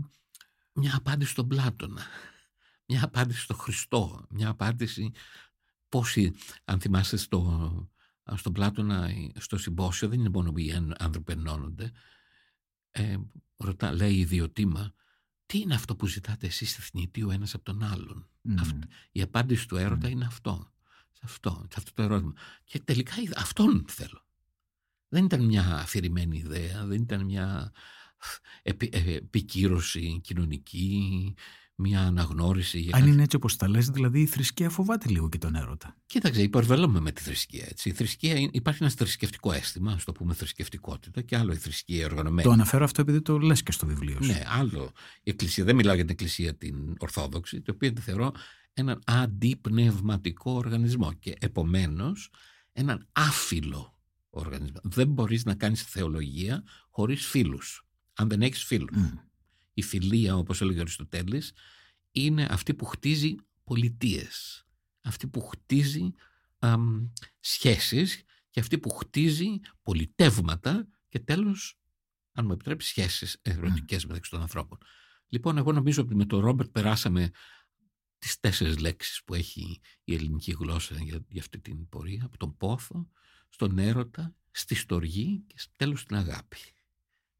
[0.72, 2.03] μια απάντηση στον Πλάτωνα,
[2.86, 5.11] μια απάντηση στον Χριστό, μια απάντηση
[5.88, 6.32] πόσοι,
[6.64, 7.91] αν θυμάστε στο,
[8.36, 11.93] στον Πλάτωνα, στο συμπόσιο, δεν είναι μόνο που οι άνθρωποι ενώνονται,
[12.91, 13.16] ε,
[13.57, 14.95] ρωτά, λέει η ιδιωτήμα,
[15.51, 18.59] τι είναι αυτό που ζητάτε εσείς στη θνητή ο ένας από τον άλλον; Μμ.
[18.61, 18.79] Αυτό.
[19.13, 20.73] Η απάντηση του έρωτα είναι αυτό.
[21.13, 22.33] Σε αυτό, σε αυτό το ερώτημα.
[22.65, 24.25] Και τελικά είδα- αυτόν θέλω.
[25.09, 27.73] Δεν ήταν μια αφηρημένη ιδέα, δεν ήταν μια
[28.63, 31.35] επι, ε, επικύρωση κοινωνική,
[31.81, 33.12] μια αναγνώριση για Αν κάτι.
[33.12, 35.97] είναι έτσι όπως τα λες, δηλαδή η θρησκεία φοβάται λίγο και τον έρωτα.
[36.07, 37.66] Κοίταξε, υπερβελούμε με τη θρησκεία.
[37.68, 37.89] Έτσι.
[37.89, 42.07] Η θρησκεία είναι- υπάρχει ένας θρησκευτικό αίσθημα, ας το πούμε θρησκευτικότητα, και άλλο η θρησκεία
[42.07, 42.43] οργανωμένη.
[42.43, 44.33] Το αναφέρω αυτό επειδή το λες και στο βιβλίο σου.
[44.33, 44.93] Ναι, άλλο.
[45.22, 48.33] Η εκκλησία, δεν μιλάω για την εκκλησία την Ορθόδοξη, το οποίο τη θεωρώ
[48.72, 52.31] έναν αντιπνευματικό οργανισμό και επομένως
[52.72, 53.99] έναν άφιλο
[54.31, 54.81] οργανισμό.
[54.83, 58.97] Δεν μπορείς να κάνεις θεολογία χωρίς φίλους, αν δεν έχεις φίλους.
[58.97, 59.09] Μμ.
[59.75, 61.53] Η φιλία, όπως έλεγε ο Αριστοτέλης,
[62.11, 64.64] είναι αυτή που χτίζει πολιτείες.
[65.03, 66.11] Αυτή που χτίζει
[66.59, 67.09] αμ,
[67.41, 71.79] σχέσεις και αυτή που χτίζει πολιτεύματα και τέλος,
[72.33, 74.79] αν μου επιτρέπεις, σχέσεις ερωτικές μεταξύ των ανθρώπων.
[75.29, 77.31] Λοιπόν, εγώ νομίζω ότι με τον Ρόμπερτ περάσαμε
[78.18, 82.57] τις τέσσερις λέξεις που έχει η ελληνική γλώσσα για, για αυτή την πορεία, από τον
[82.57, 83.09] πόθο,
[83.49, 86.59] στον έρωτα, στη στοργή και στο τέλος στην αγάπη.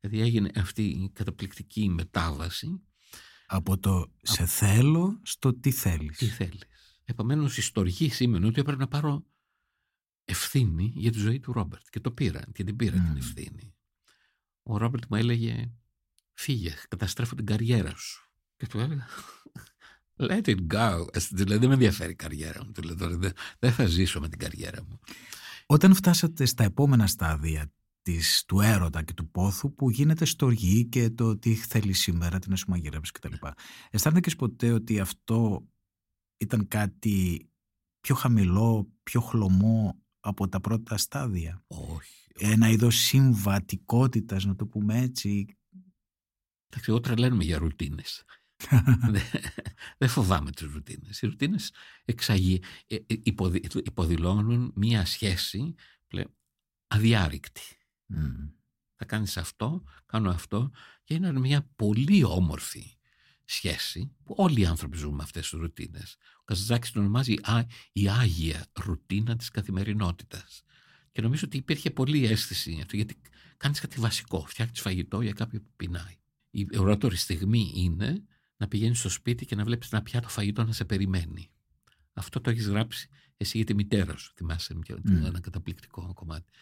[0.01, 2.81] Δηλαδή έγινε αυτή η καταπληκτική μετάβαση
[3.47, 6.17] Από το σε θέλω στο τι θέλεις.
[6.19, 6.63] τι θέλεις.
[7.05, 9.25] Επομένως η στοργή σήμαινε ότι έπρεπε να πάρω
[10.25, 13.17] ευθύνη για τη ζωή του Ρόμπερτ και το πήρα και την πήρα την Μμμ.
[13.17, 13.75] ευθύνη.
[14.63, 15.71] Ο Ρόμπερτ μου έλεγε
[16.33, 18.31] φύγε, καταστρέφω την καριέρα σου.
[18.57, 19.07] Και του έλεγα
[20.29, 21.07] let it go.
[21.13, 22.73] Ε, Δηλαδή δεν με ενδιαφέρει η καριέρα μου.
[22.73, 24.99] Του λέω, «Τώρα δεν, δεν θα ζήσω με την καριέρα μου.
[25.67, 27.73] Όταν φτάσατε στα επόμενα στάδια
[28.03, 32.49] της, του έρωτα και του πόθου που γίνεται στοργή και το τι θέλεις σήμερα, τι
[32.51, 33.35] να σου μαγειρέψεις κτλ.
[33.91, 35.67] Αισθάνθηκες ποτέ ότι αυτό
[36.37, 37.49] ήταν κάτι
[38.01, 42.27] πιο χαμηλό, πιο χλωμό από τα πρώτα στάδια; Όχι.
[42.35, 45.47] Ένα είδος συμβατικότητας, να το πούμε έτσι;
[46.73, 48.25] Εντάξει, εγώ τρελαίνομαι για ρουτίνες.
[49.11, 49.23] Δεν-
[49.99, 51.23] δεν φοβάμαι τις ρουτίνες.
[51.23, 51.73] Οι ρουτίνες
[52.05, 52.63] εξαγει...
[52.87, 55.75] ε, ε, υποδη- υποδηλώνουν μία σχέση
[56.07, 56.35] πλέον
[56.87, 57.61] αδιάρρηκτη.
[58.11, 58.49] Μμ.
[58.97, 60.71] Θα κάνεις αυτό, κάνω αυτό
[61.05, 62.97] και είναι μια πολύ όμορφη
[63.45, 66.17] σχέση που όλοι οι άνθρωποι ζουν με αυτές τις ρουτίνες.
[66.41, 70.63] Ο Καζαντζάκης την ονομάζει «Α- η άγια ρουτίνα της καθημερινότητας.
[71.13, 73.21] Και νομίζω ότι υπήρχε πολλή αίσθηση αυτό, γιατί
[73.57, 76.19] κάνεις κάτι βασικό, φτιάχνεις φαγητό για κάποιον που πεινάει.
[76.51, 78.25] Η ορατόρη στιγμή είναι
[78.57, 81.51] να πηγαίνεις στο σπίτι και να βλέπεις ένα πιάτο φαγητό να σε περιμένει.
[82.13, 85.25] Αυτό το έχεις γράψει εσύ για τη μητέρα σου, θυμάσαι μια- Μμ.
[85.25, 86.53] ένα καταπληκτικό κομμάτι.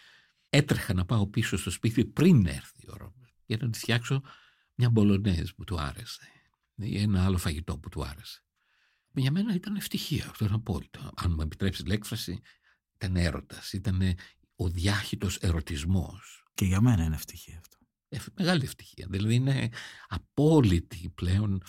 [0.49, 4.23] Έτρεχα να πάω πίσω στο σπίτι πριν έρθει ο Ρόμπερτ για να του φτιάξω
[4.75, 6.29] μια μπολονέζ που του άρεσε
[6.75, 8.43] ή ένα άλλο φαγητό που του άρεσε.
[9.15, 11.11] Για μένα ήταν ευτυχία, αυτό είναι απόλυτο.
[11.17, 12.41] Αν μου επιτρέψεις την έκφραση,
[12.95, 14.03] ήταν έρωτας, ήταν
[14.57, 16.45] ο διάχυτος ερωτισμός.
[16.55, 17.77] Και για μένα είναι ευτυχία αυτό.
[18.09, 19.07] Ε, μεγάλη ευτυχία.
[19.11, 19.69] Δηλαδή είναι
[20.09, 21.63] απόλυτη πλέον,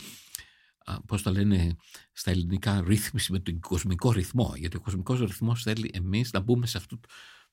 [0.77, 1.75] α, πώς τα λένε
[2.11, 4.53] στα ελληνικά, ρύθμιση με τον κοσμικό ρυθμό.
[4.55, 6.99] Γιατί ο κοσμικός ρυθμός θέλει εμείς να μπούμε σε αυτό,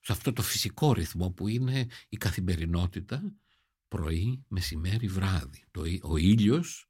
[0.06, 3.22] σε αυτό το φυσικό ρυθμό που είναι η καθημερινότητα
[3.88, 5.64] πρωί, μεσημέρι, βράδυ.
[5.70, 6.88] Το, ί- ο ήλιος,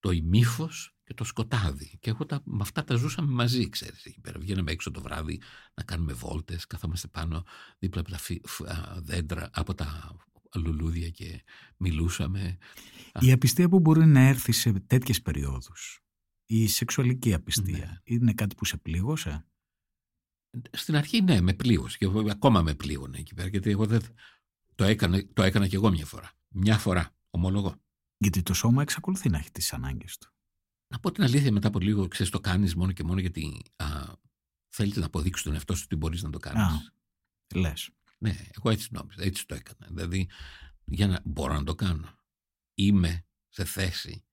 [0.00, 1.98] το ημίφος και το σκοτάδι.
[2.00, 4.38] Και εγώ τα, με αυτά τα ζούσαμε μαζί, ξέρεις, εκεί πέρα.
[4.38, 5.40] Βγαίναμε έξω το βράδυ
[5.74, 7.44] να κάνουμε βόλτες, καθόμαστε πάνω
[7.78, 10.16] δίπλα από τα φυ- φ- α, δέντρα, από τα
[10.56, 11.42] λουλούδια και
[11.76, 12.58] μιλούσαμε.
[13.20, 16.00] Η απιστία που μπορεί να έρθει σε τέτοιες περιόδους,
[16.44, 18.00] η σεξουαλική απιστία, Ναι.
[18.16, 19.46] είναι κάτι που σε πλήγωσε.
[20.70, 24.02] Στην αρχή ναι, με πλήγωσε και ακόμα με πλήγωνε εκεί πέρα, γιατί εγώ δεν...
[24.74, 26.32] Το έκανα, το έκανα και εγώ μια φορά.
[26.48, 27.74] Μια φορά, ομολογώ.
[28.16, 30.32] Γιατί το σώμα εξακολουθεί να έχει τις ανάγκες του.
[30.88, 33.86] Να πω την αλήθεια μετά από λίγο, ξέρεις, το κάνεις μόνο και μόνο γιατί α,
[34.68, 36.62] θέλεις να αποδείξεις τον εαυτό σου ότι μπορείς να το κάνεις.
[36.62, 36.92] Α.
[37.54, 37.90] Λες.
[38.18, 39.86] Ναι, εγώ έτσι νόμιζα, έτσι το έκανα.
[39.88, 40.28] Δηλαδή,
[40.84, 42.18] για να μπορώ να το κάνω.
[42.74, 44.24] Είμαι σε θέση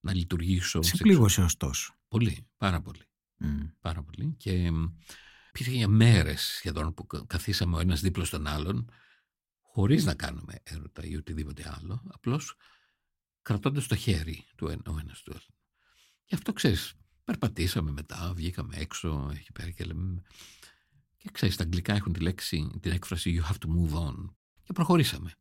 [0.00, 0.82] να λειτουργήσω.
[0.82, 1.94] Σε σεξου- πλήγωσε ωστόσο.
[2.08, 3.02] Πολύ, πάρα πολύ.
[3.36, 3.60] Μμ.
[3.80, 4.34] Πάρα πολύ.
[4.36, 4.84] Και μ,
[5.52, 8.90] υπήρχε για μέρες σχεδόν που κα- καθίσαμε ο ένας δίπλα στον άλλον,
[9.60, 12.56] χωρίς να κάνουμε έρωτα ή οτιδήποτε άλλο, απλώς
[13.42, 15.58] κρατώντας το χέρι του ένα, ο ένας του άλλου.
[16.24, 16.94] Και αυτό ξέρεις,
[17.24, 20.22] περπατήσαμε μετά, βγήκαμε έξω εκεί πέρα και λέμε...
[21.16, 24.14] Και ξέρεις, τα αγγλικά έχουν τη λέξη, την έκφραση you have to move on.
[24.62, 25.32] Και προχωρήσαμε.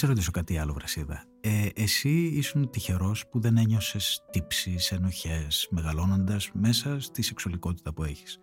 [0.00, 1.24] Σε ρωτήσω κάτι άλλο, Βρασίδα.
[1.40, 8.38] Ε, εσύ ήσουν τυχερός που δεν ένιωσες τύψεις, ενοχές, μεγαλώνοντας μέσα στη σεξουαλικότητα που έχεις;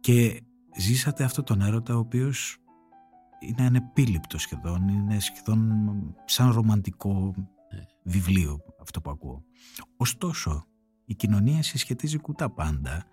[0.00, 0.40] Και
[0.78, 2.56] ζήσατε αυτό τον έρωτα ο οποίος
[3.40, 5.60] είναι ανεπίληπτος σχεδόν, είναι σχεδόν
[6.24, 7.80] σαν ρομαντικό Ναι.
[8.02, 9.44] βιβλίο αυτό που ακούω.
[9.96, 10.66] Ωστόσο,
[11.04, 13.04] η κοινωνία συσχετίζει κουτά πάντα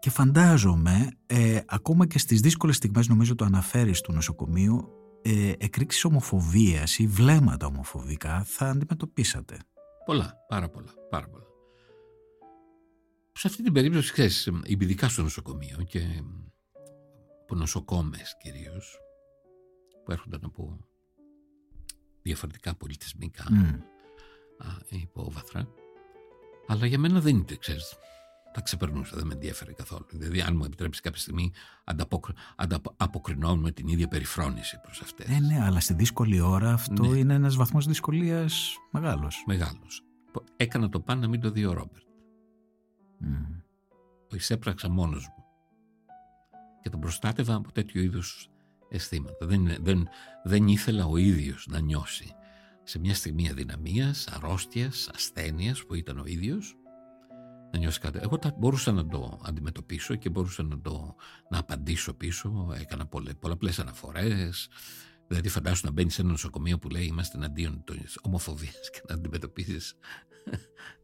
[0.00, 4.88] και φαντάζομαι, ε, ακόμα και στις δύσκολες στιγμές νομίζω το αναφέρεις του νοσοκομείου,
[5.22, 9.58] ε, εκρήξεις ομοφοβίας ή βλέμματα ομοφοβικά θα αντιμετωπίσατε.
[10.04, 11.44] Πολλά, πάρα πολλά, πάρα πολλά.
[13.32, 16.00] Σε αυτή την περίπτωση, ξέρεις, ειδικά στο νοσοκομείο και
[17.42, 18.98] από νοσοκόμες κυρίως,
[20.04, 20.78] που έρχονταν από
[22.22, 23.64] διαφορετικά πολιτισμικά Μμ.
[24.58, 25.68] α, υπόβαθρα,
[26.66, 27.94] αλλά για μένα δεν είναι, ξέρεις,
[28.52, 30.06] τα ξεπερνούσα, δεν με ενδιαφέρει καθόλου.
[30.10, 31.52] Δηλαδή, αν μου επιτρέψεις κάποια στιγμή,
[31.84, 32.34] ανταποκρι...
[32.56, 35.26] ανταπο- αποκρινόμουν με την ίδια περιφρόνηση προς αυτές.
[35.28, 37.18] Ε, ναι, αλλά στη δύσκολη ώρα αυτό Ναι.
[37.18, 39.42] είναι ένας βαθμός δυσκολίας μεγάλος.
[39.46, 40.02] Μεγάλος.
[40.56, 42.04] Έκανα το πάνω να μην το δει ο Ρόμπερτ.
[43.18, 43.58] Μμ.
[44.28, 45.44] το εισέπραξα μόνος μου
[46.82, 48.48] και τον προστάτευα από τέτοιου είδους
[48.88, 49.46] αισθήματα.
[49.46, 50.08] Δεν, δεν,
[50.44, 52.34] δεν ήθελα ο ίδιος να νιώσει
[52.82, 56.76] σε μια στιγμή αδυναμίας, αρρώστιας, ασθένειας που ήταν ο ίδιος
[57.72, 58.18] να νιώσει κάτι.
[58.22, 61.14] Εγώ τα μπορούσα να το αντιμετωπίσω και μπορούσα να το
[61.50, 62.74] να απαντήσω πίσω.
[62.80, 64.68] Έκανα πολλε, πολλαπλές αναφορές.
[65.28, 69.14] Δηλαδή φαντάσου να μπαίνεις σε ένα νοσοκομείο που λέει είμαστε εναντίον της ομοφοβίας και να
[69.14, 69.94] αντιμετωπίζεις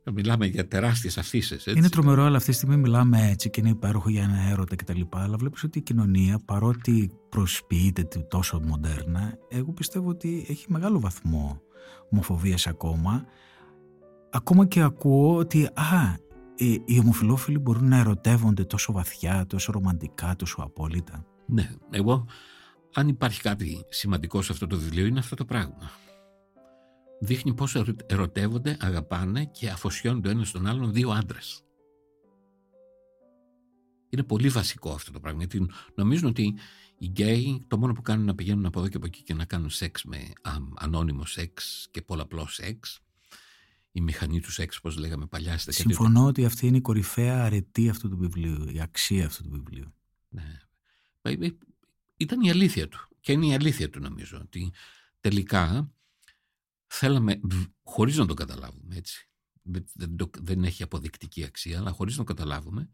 [0.05, 1.67] να μιλάμε για τεράστιες αφήσεις.
[1.67, 5.01] Είναι τρομερό, αλλά αυτή τη στιγμή μιλάμε έτσι και είναι υπέροχο για ένα έρωτα κτλ.
[5.11, 11.01] Αλλά βλέπεις ότι η κοινωνία, παρότι προσποιείται τε- τόσο μοντέρνα, εγώ πιστεύω ότι έχει μεγάλο
[11.01, 11.61] βαθμό
[12.11, 13.25] ομοφοβίας ακόμα.
[14.31, 16.15] Ακόμα και ακούω ότι α,
[16.57, 21.27] οι, οι ομοφιλόφιλοι μπορούν να ερωτεύονται τόσο βαθιά, τόσο ρομαντικά, τόσο απόλυτα.
[21.47, 22.27] Ναι, εγώ
[22.95, 25.91] αν υπάρχει κάτι σημαντικό σε αυτό το βιβλίο είναι αυτό το πράγμα.
[27.21, 31.61] Δείχνει πώς ερω- ερωτεύονται, αγαπάνε και αφοσιώνονται ο ένας στον άλλον δύο άντρες.
[34.09, 36.55] Είναι πολύ βασικό αυτό το πράγμα γιατί νομίζουν ότι
[36.99, 39.35] οι γκέι το μόνο που κάνουν είναι να πηγαίνουν από εδώ και από εκεί και
[39.35, 43.01] να κάνουν σεξ με α, ανώνυμο σεξ και πολλαπλό σεξ
[43.97, 46.81] η μηχανή τους σεξ όπως λέγαμε παλιά στη δεκαετία του Συμφωνώ ότι αυτή είναι η
[46.81, 49.95] κορυφαία αρετή αυτού του βιβλίου, η αξία αυτού του βιβλίου.
[50.29, 50.61] Ναι.
[51.23, 51.51] Ε, ε,
[52.17, 53.09] Ήταν η αλήθεια του.
[53.21, 54.39] Και είναι η αλήθεια του νομίζω.
[54.39, 54.73] Ότι
[55.21, 55.93] τελικά
[56.87, 59.29] θέλαμε, β- χωρίς να το καταλάβουμε έτσι,
[59.63, 62.91] δεν, δεν, το- δεν έχει αποδεικτική αξία, αλλά χωρίς να το καταλάβουμε,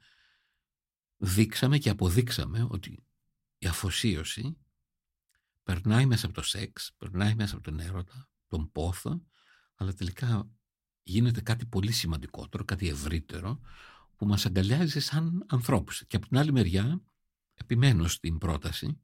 [1.17, 3.05] δείξαμε και αποδείξαμε ότι
[3.59, 4.57] η αφοσίωση
[5.63, 9.23] περνάει μέσα από το σεξ, περνάει μέσα από τον έρωτα, τον πόθο,
[9.75, 10.51] αλλά τελικά
[11.03, 13.61] γίνεται κάτι πολύ σημαντικότερο, κάτι ευρύτερο,
[14.17, 16.05] που μας αγκαλιάζει σαν ανθρώπους.
[16.07, 17.03] Και από την άλλη μεριά,
[17.55, 19.01] επιμένω στην πρόταση,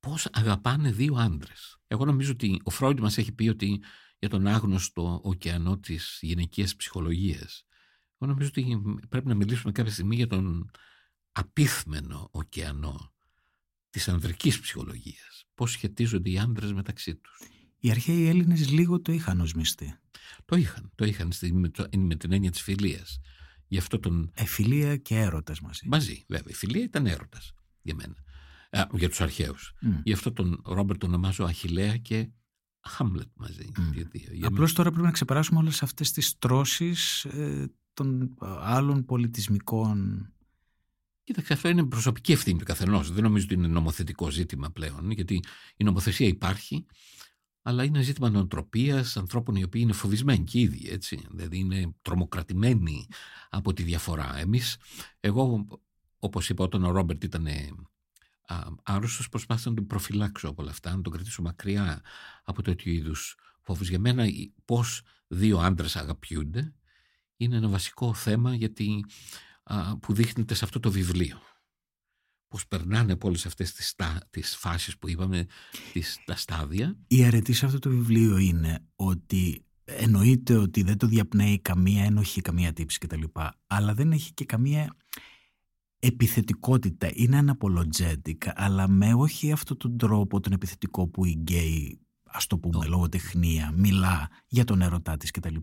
[0.00, 1.78] πώς αγαπάνε δύο άντρες.
[1.86, 3.82] Εγώ νομίζω ότι ο Φρόιντ μας έχει πει ότι
[4.18, 7.64] για τον άγνωστο ωκεανό της γυναικείας ψυχολογίας.
[8.18, 10.70] Εγώ νομίζω ότι πρέπει να μιλήσουμε κάποια στιγμή για τον
[11.32, 13.12] απίθμενο ωκεανό
[13.90, 15.44] της ανδρικής ψυχολογίας.
[15.54, 17.40] Πώς σχετίζονται οι άντρες μεταξύ τους.
[17.80, 19.94] Οι αρχαίοι Έλληνες λίγο το είχαν ως μυστή.
[20.44, 23.18] Το είχαν, το είχαν στη- με, το- με την έννοια της φιλίας.
[23.66, 25.88] Γι' αυτό τον Εφιλία και έρωτας μαζί.
[25.88, 26.46] Μαζί, βέβαια.
[26.48, 27.52] Η φιλία ήταν έρωτας
[27.82, 28.14] για μένα.
[28.70, 29.72] Α, για τους αρχαίους.
[29.80, 29.92] Μμ.
[30.02, 32.30] Γι' αυτό τον Ρόμπερτ τον ονομάζω Αχιλέα και
[32.82, 33.70] Χάμλετ μαζί.
[33.78, 33.92] Μμ.
[33.92, 34.28] οι δύο.
[34.32, 38.26] Για Απλώς τώρα πρέπει να ξεπεράσουμε όλες αυτές τις τρώσεις ε, των ε,
[38.60, 40.28] άλλων πολιτισμικών...
[41.22, 43.12] Κοίταξε, αυτό είναι προσωπική ευθύνη του καθενός.
[43.12, 45.40] Δεν νομίζω ότι είναι νομοθετικό ζήτημα πλέον, γιατί
[45.76, 46.86] η νομοθεσία υπάρχει,
[47.62, 51.26] αλλά είναι ζήτημα νοοτροπίας ανθρώπων οι οποίοι είναι φοβισμένοι και οι ίδιοι, έτσι.
[51.30, 53.06] Δηλαδή είναι τρομοκρατημένοι
[53.50, 54.38] από τη διαφορά.
[54.38, 54.76] Εμείς,
[55.20, 55.66] εγώ,
[56.18, 57.46] όπως είπα, όταν ο Ρόμπερτ ήταν
[58.82, 62.02] άρρωστος, προσπάθησα να τον προφυλάξω από όλα αυτά, να τον κρατήσω μακριά
[62.44, 63.88] από τέτοιου είδους φόβους.
[63.88, 64.24] Για μένα,
[64.64, 66.74] πώς δύο άντρες αγαπιούνται
[67.36, 69.04] είναι ένα βασικό θέμα γιατί
[69.62, 71.40] α, που δείχνεται σε αυτό το βιβλίο.
[72.50, 75.46] Πώς περνάνε από όλες αυτές τις, στα, τις φάσεις που είπαμε,
[75.92, 76.96] τις, τα στάδια.
[77.06, 82.40] Η αρετή σε αυτό το βιβλίο είναι ότι εννοείται ότι δεν το διαπνέει καμία ένοχη,
[82.40, 83.22] καμία τύψη κτλ.
[83.66, 84.96] Αλλά δεν έχει και καμία
[85.98, 87.10] επιθετικότητα.
[87.14, 92.00] Είναι unapologetic, αλλά με όχι αυτόν τον τρόπο τον επιθετικό που οι γκέι
[92.32, 92.90] ας το πούμε, Το.
[92.90, 95.56] λόγω τεχνία, μιλά για τον έρωτά της κτλ.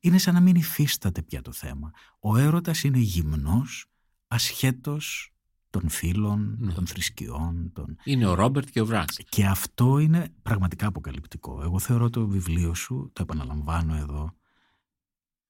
[0.00, 1.90] Είναι σαν να μην υφίσταται πια το θέμα.
[2.20, 3.86] Ο έρωτας είναι γυμνός,
[4.26, 5.32] ασχέτως
[5.80, 6.72] των φίλων, Ναι.
[6.72, 7.96] των θρησκειών, των...
[8.04, 9.18] Είναι ο Ρόμπερτ και ο Βράτς.
[9.28, 11.62] Και αυτό είναι πραγματικά αποκαλυπτικό.
[11.62, 14.36] Εγώ θεωρώ το βιβλίο σου, το επαναλαμβάνω εδώ,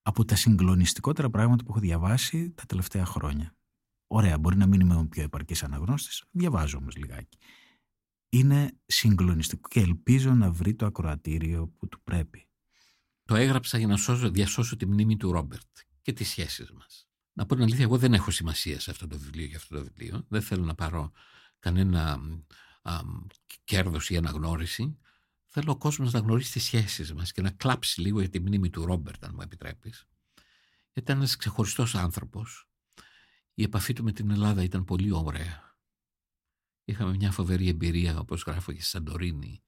[0.03, 3.57] από τα συγκλονιστικότερα πράγματα που έχω διαβάσει τα τελευταία χρόνια.
[4.07, 7.39] Ωραία, μπορεί να μην είμαι ο πιο επαρκής αναγνώστης, διαβάζω όμως λιγάκι.
[8.29, 12.49] είναι συγκλονιστικό και ελπίζω να βρει το ακροατήριο που του πρέπει.
[13.25, 15.69] Το έγραψα για να σώσω, διασώσω τη μνήμη του Ρόμπερτ
[16.03, 17.08] και τις σχέσεις μας.
[17.39, 19.85] Να πω την αλήθεια, εγώ δεν έχω σημασία σε αυτό το βιβλίο για αυτό το
[19.85, 20.25] βιβλίο.
[20.29, 21.13] Δεν θέλω να πάρω
[21.59, 22.21] κανένα
[22.83, 23.01] α,
[23.65, 24.99] κέρδος ή αναγνώριση.
[25.47, 28.71] Θέλω ο κόσμος να γνωρίσει τις σχέσεις μας και να κλάψει λίγο για τη μνήμη
[28.71, 30.07] του Ρόμπερτ, αν μου επιτρέπεις.
[30.93, 32.69] Ήταν ένας ξεχωριστός άνθρωπος.
[33.55, 35.77] Η επαφή του με την Ελλάδα ήταν πολύ ωραία.
[36.85, 39.63] Είχαμε μια φοβερή εμπειρία, όπως γράφω και στη Σαντορίνη,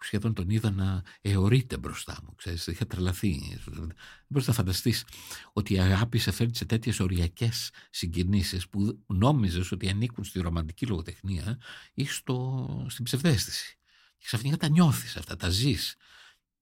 [0.00, 2.34] που σχεδόν τον είδα να αιωρείται μπροστά μου.
[2.34, 3.58] Ξέρεις, είχα τρελαθεί.
[3.64, 3.92] Δεν
[4.26, 5.04] μπορείς να φανταστείς
[5.52, 10.86] ότι η αγάπη σε φέρνει σε τέτοιες οριακές συγκινήσεις που νόμιζες ότι ανήκουν στη ρομαντική
[10.86, 11.58] λογοτεχνία
[11.94, 13.78] ή στο, στην ψευδέστηση.
[14.18, 15.96] Και ξαφνικά τα νιώθεις αυτά, τα ζεις.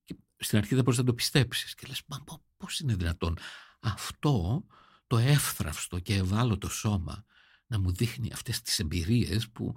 [0.03, 1.75] Και στην αρχή δεν μπορείς να το πιστέψεις.
[1.75, 2.23] Και λες, μα
[2.57, 3.37] πώς είναι δυνατόν
[3.79, 4.65] αυτό
[5.07, 7.25] το εύθραυστο και ευάλωτο σώμα
[7.67, 9.73] να μου δείχνει αυτές τις εμπειρίες που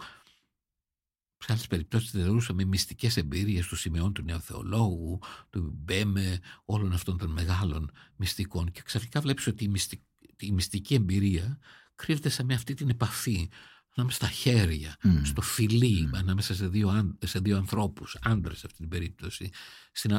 [1.42, 5.18] σε άλλες περιπτώσεις θεωρούσαμε μυστικές εμπειρίες του Σιμεών του Νεοθεολόγου,
[5.50, 8.70] του Μπέμε, όλων αυτών των μεγάλων μυστικών.
[8.70, 10.04] Και ξαφνικά βλέπεις ότι η μυστική,
[10.38, 11.58] η μυστική εμπειρία
[11.94, 13.48] κρύβεται σε με αυτή την επαφή
[13.94, 18.88] ανάμεσα στα χέρια, στο φιλί, ανάμεσα σε δύο, σε δύο ανθρώπους, άντρες σε αυτή την
[18.88, 19.50] περίπτωση,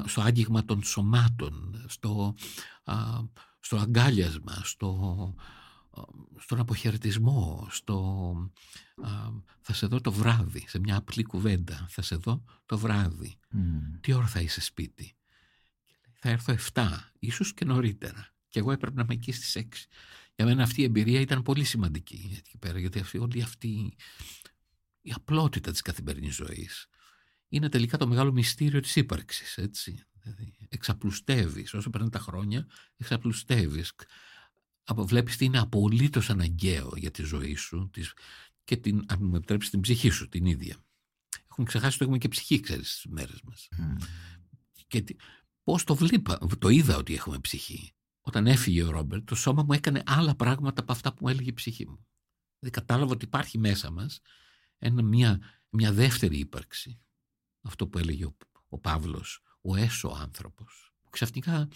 [0.06, 2.36] στο άγγιγμα των σωμάτων, στο,
[2.84, 2.96] α,
[3.60, 5.34] στο αγκάλιασμα, στο,
[6.40, 8.52] στον αποχαιρετισμό, στο
[9.62, 13.40] θα σε δω το βράδυ, σε μια απλή κουβέντα, θα σε δω το βράδυ.
[14.02, 15.16] Τι ώρα θα είσαι σπίτι;
[16.14, 16.88] Θα έρθω 7,
[17.20, 18.28] ίσως και νωρίτερα.
[18.50, 19.88] Και εγώ έπρεπε να είμαι εκεί στις 6.
[20.36, 23.96] Για μένα αυτή η εμπειρία ήταν πολύ σημαντική εκεί πέρα, γιατί αυτή, όλη αυτή
[25.02, 26.88] η απλότητα της καθημερινής ζωής
[27.48, 30.04] είναι τελικά το μεγάλο μυστήριο της ύπαρξης, έτσι.
[30.22, 32.68] Δηλαδή, εξαπλουστεύεις, όσο περνάνε τα χρόνια,
[32.98, 33.92] εξαπλουστεύεις
[34.96, 37.90] βλέπεις τι είναι απολύτως αναγκαίο για τη ζωή σου
[38.64, 40.78] και την, αν μου επιτρέψεις την ψυχή σου την ίδια.
[41.52, 43.70] Έχουμε ξεχάσει ότι έχουμε και ψυχή, ξέρεις, στις μέρες μας.
[43.78, 44.04] Mm.
[44.88, 45.04] Και
[45.64, 47.94] πώς το βλέπα, το είδα ότι έχουμε ψυχή.
[48.22, 51.50] Όταν έφυγε ο Ρόμπερτ, το σώμα μου έκανε άλλα πράγματα από αυτά που μου έλεγε
[51.50, 52.06] η ψυχή μου.
[52.60, 54.20] Δηλαδή κατάλαβα ότι υπάρχει μέσα μας
[54.78, 57.00] ένα, μια, μια δεύτερη ύπαρξη.
[57.62, 58.36] Αυτό που έλεγε ο,
[58.68, 60.94] ο Παύλος, ο έσω άνθρωπος.
[61.10, 61.68] Ξαφνικά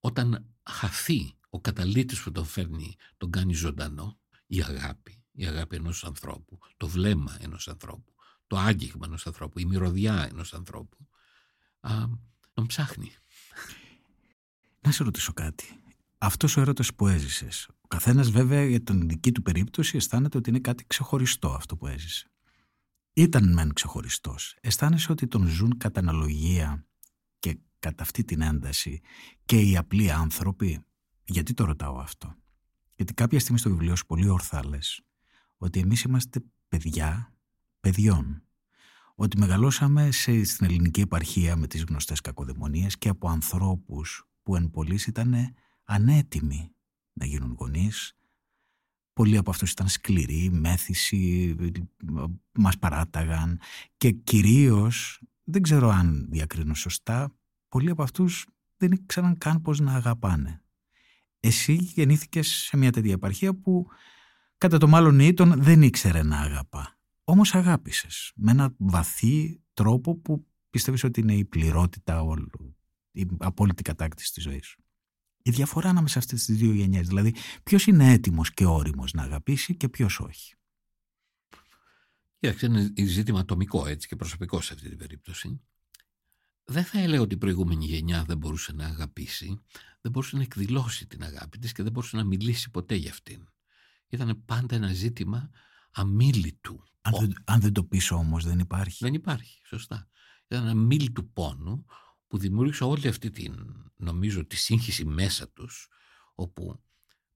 [0.00, 6.04] όταν χαθεί ο καταλήτης που τον φέρνει τον κάνει ζωντανό, η αγάπη, η αγάπη ενός
[6.04, 8.12] ανθρώπου, το βλέμμα ενός ανθρώπου,
[8.46, 11.08] το άγγιγμα ενός ανθρώπου, η μυρωδιά ενός ανθρώπου,
[11.80, 12.04] α,
[12.52, 13.10] τον ψάχνει.
[14.80, 15.64] Να σε ρωτήσω κάτι.
[16.18, 17.68] Αυτός ο έρωτας που έζησες.
[17.80, 21.86] Ο καθένας, βέβαια, για την δική του περίπτωση, αισθάνεται ότι είναι κάτι ξεχωριστό αυτό που
[21.86, 22.30] έζησε.
[23.12, 24.56] Ήταν μεν ξεχωριστός.
[24.60, 26.86] Αισθάνεσαι ότι τον ζουν κατά αναλογία
[27.38, 29.00] και κατά αυτή την ένταση
[29.44, 30.84] και οι απλοί άνθρωποι;
[31.24, 32.34] Γιατί το ρωτάω αυτό;
[32.94, 35.02] Γιατί κάποια στιγμή στο βιβλίο σου πολύ ορθά λες
[35.56, 37.32] ότι εμείς είμαστε παιδιά
[37.80, 38.42] παιδιών.
[39.14, 44.70] Ότι μεγαλώσαμε σε, στην ελληνική επαρχία με τις γνωστές κακοδαιμονίες και από ανθρώπους που εν
[44.70, 45.54] πολλής ήταν
[45.84, 46.74] ανέτοιμοι
[47.12, 48.16] να γίνουν γονείς.
[49.12, 51.56] Πολλοί από αυτούς ήταν σκληροί, μέθηση,
[52.52, 53.60] μας παράταγαν
[53.96, 57.34] και κυρίως, δεν ξέρω αν διακρίνω σωστά,
[57.68, 58.46] πολλοί από αυτούς
[58.76, 60.61] δεν ήξεραν καν πώς να αγαπάνε.
[61.44, 63.86] Εσύ γεννήθηκες σε μια τέτοια επαρχία που
[64.58, 66.98] κατά το μάλλον ήτον δεν ήξερε να αγαπά.
[67.24, 72.76] Όμως αγάπησες με ένα βαθύ τρόπο που πιστεύεις ότι είναι η πληρότητα όλου,
[73.12, 74.84] η απόλυτη κατάκτηση της ζωής σου.
[75.42, 79.22] Η διαφορά ανάμεσα σε αυτές τις δύο γενιές, δηλαδή ποιος είναι έτοιμος και όριμος να
[79.22, 80.54] αγαπήσει και ποιος όχι.
[82.38, 85.60] Κοίταξε, είναι ζήτημα ατομικό έτσι και προσωπικό σε αυτή την περίπτωση.
[86.64, 89.60] Δεν θα έλεγα ότι η προηγούμενη γενιά δεν μπορούσε να αγαπήσει,
[90.00, 93.48] δεν μπορούσε να εκδηλώσει την αγάπη της και δεν μπορούσε να μιλήσει ποτέ για αυτήν.
[94.08, 95.50] Ήταν πάντα ένα ζήτημα
[95.90, 96.82] αμήλυτου.
[97.00, 99.04] Αν, δεν, αν δεν το πεις όμως δεν υπάρχει.
[99.04, 100.08] Δεν υπάρχει, σωστά.
[100.46, 101.84] Ήταν ένα αμήλυτου πόνου
[102.26, 103.54] που δημιούργησε όλη αυτή την,
[103.96, 105.88] νομίζω, τη σύγχυση μέσα τους,
[106.34, 106.82] όπου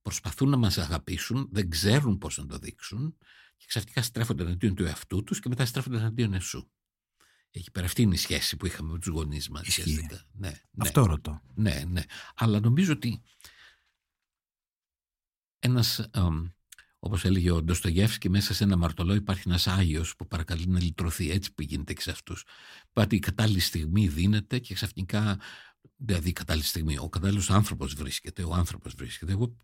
[0.03, 3.17] προσπαθούν να μας αγαπήσουν, δεν ξέρουν πώς να το δείξουν
[3.57, 6.71] και ξαφνικά στρέφονται εναντίον του εαυτού τους και μετά στρέφονται εναντίον εσού.
[7.57, 9.79] Εκεί πέρα αυτή είναι η σχέση που είχαμε με τους γονείς μας.
[10.33, 11.43] Ναι, ναι, Αυτό ρωτώ.
[11.55, 12.03] Ναι, ναι.
[12.35, 13.23] Αλλά νομίζω ότι
[15.59, 16.09] ένας,
[16.99, 21.31] όπως έλεγε ο Ντοστογεύσκη, μέσα σε ένα μαρτωλό υπάρχει ένας Άγιος που παρακαλεί να λυτρωθεί
[21.31, 22.45] έτσι που γίνεται και σε αυτούς.
[22.93, 25.41] Πάτη η κατάλληλη στιγμή δίνεται και ξαφνικά,
[25.97, 29.33] δηλαδή η κατάλληλη στιγμή, ο κατάλληλος άνθρωπος βρίσκεται, ο άνθρωπος βρίσκεται.
[29.33, 29.57] Εγώ,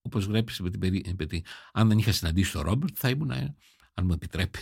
[0.00, 1.44] όπως γράψεις με την περί...
[1.72, 4.58] αν δεν είχα συναντήσει τον Ρόμπερτ θα ήμουν, αν μου επιτρέπει,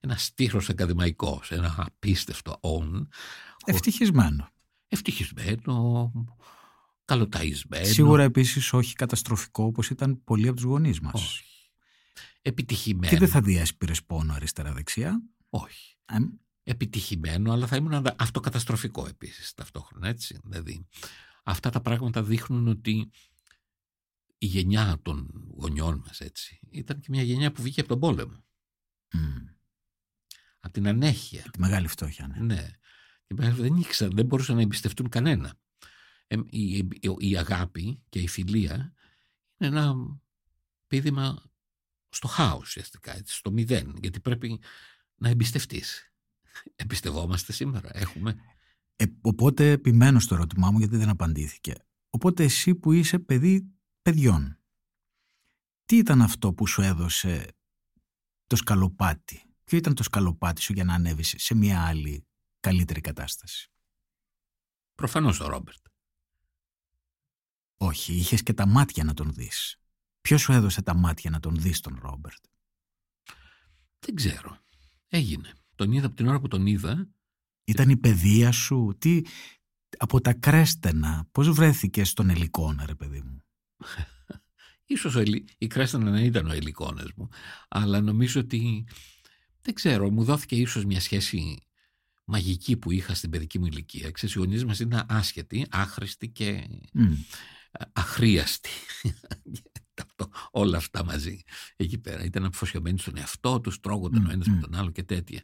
[0.00, 3.08] ένα στίχος ακαδημαϊκός, ένα απίστευτο όν.
[3.64, 4.50] Ευτυχισμένο.
[4.88, 6.12] Ευτυχισμένο,
[7.04, 7.84] καλοταϊσμένο.
[7.84, 11.14] Σίγουρα επίσης όχι καταστροφικό όπως ήταν πολλοί από τους γονείς μας.
[11.14, 11.44] Όχι.
[12.42, 13.12] Επιτυχημένο.
[13.12, 15.22] Και δεν θα διέσπηρες πόνο αριστερά-δεξιά.
[15.48, 15.96] Όχι.
[16.04, 16.16] Ε,
[16.68, 20.38] Επιτυχημένο, αλλά θα ήμουν αντα- αυτοκαταστροφικό επίσης ταυτόχρονα, έτσι.
[20.44, 20.86] Δηλαδή,
[21.42, 23.10] αυτά τα πράγματα δείχνουν ότι
[24.38, 28.44] η γενιά των γονιών μας, έτσι, ήταν και μια γενιά που βγήκε από τον πόλεμο.
[29.12, 29.18] μ,
[30.66, 31.42] Από την ανέχεια.
[31.42, 32.54] τη μεγάλη φτώχεια, ναι.
[32.54, 32.70] Ναι.
[33.26, 35.54] Και πέρα δεν ήξεραν, δεν μπορούσαν να εμπιστευτούν κανένα.
[36.26, 36.88] Ε, η, η,
[37.18, 38.94] η αγάπη και η φιλία
[39.58, 39.94] είναι ένα
[40.86, 41.42] πείδημα
[42.08, 44.60] στο χάος ουσιαστικά, έτσι, στο μηδέν, γιατί πρέπει
[45.14, 46.12] να εμπιστευτείς.
[46.76, 48.36] Εμπιστευόμαστε σήμερα, έχουμε.
[48.96, 51.74] Ε, οπότε επιμένω στο ερώτημά μου γιατί δεν απαντήθηκε.
[52.10, 53.70] Οπότε εσύ που είσαι παιδί
[54.02, 54.58] παιδιών,
[55.84, 57.46] τι ήταν αυτό που σου έδωσε
[58.46, 62.26] το σκαλοπάτι, ποιο ήταν το σκαλοπάτι σου για να ανέβεις σε μια άλλη
[62.60, 63.70] καλύτερη κατάσταση;
[64.94, 65.86] Προφανώς ο Ρόμπερτ.
[67.76, 69.80] Όχι, είχες και τα μάτια να τον δεις.
[70.20, 72.44] Ποιος σου έδωσε τα μάτια να τον δεις τον Ρόμπερτ;
[73.98, 74.58] Δεν ξέρω.
[75.08, 75.52] Έγινε.
[75.74, 77.08] Τον είδα από την ώρα που τον είδα.
[77.64, 79.22] Ήταν η παιδεία σου, τι,
[79.98, 83.44] από τα κρέστενα, πώς βρέθηκες στον Ελικόνα ρε παιδί μου;
[84.86, 85.44] Ίσως ο Ελι...
[85.58, 87.28] η Κρέστανα να ήταν ο ελικόνας μου.
[87.68, 88.86] Αλλά νομίζω ότι,
[89.66, 91.58] δεν ξέρω, μου δόθηκε ίσως μια σχέση
[92.24, 94.10] μαγική που είχα στην παιδική μου ηλικία.
[94.10, 97.12] Ξέρεις, οι γονείς μας ήταν άσχετοι, άχρηστοι και Μμ.
[97.92, 98.70] αχρίαστοι.
[100.06, 101.42] Αυτό, όλα αυτά μαζί
[101.76, 102.24] εκεί πέρα.
[102.24, 104.54] Ήταν αποφασιωμένοι στον εαυτό τους, τρώγονταν Μμ, ο ένας μμ.
[104.54, 105.42] με τον άλλο και τέτοια.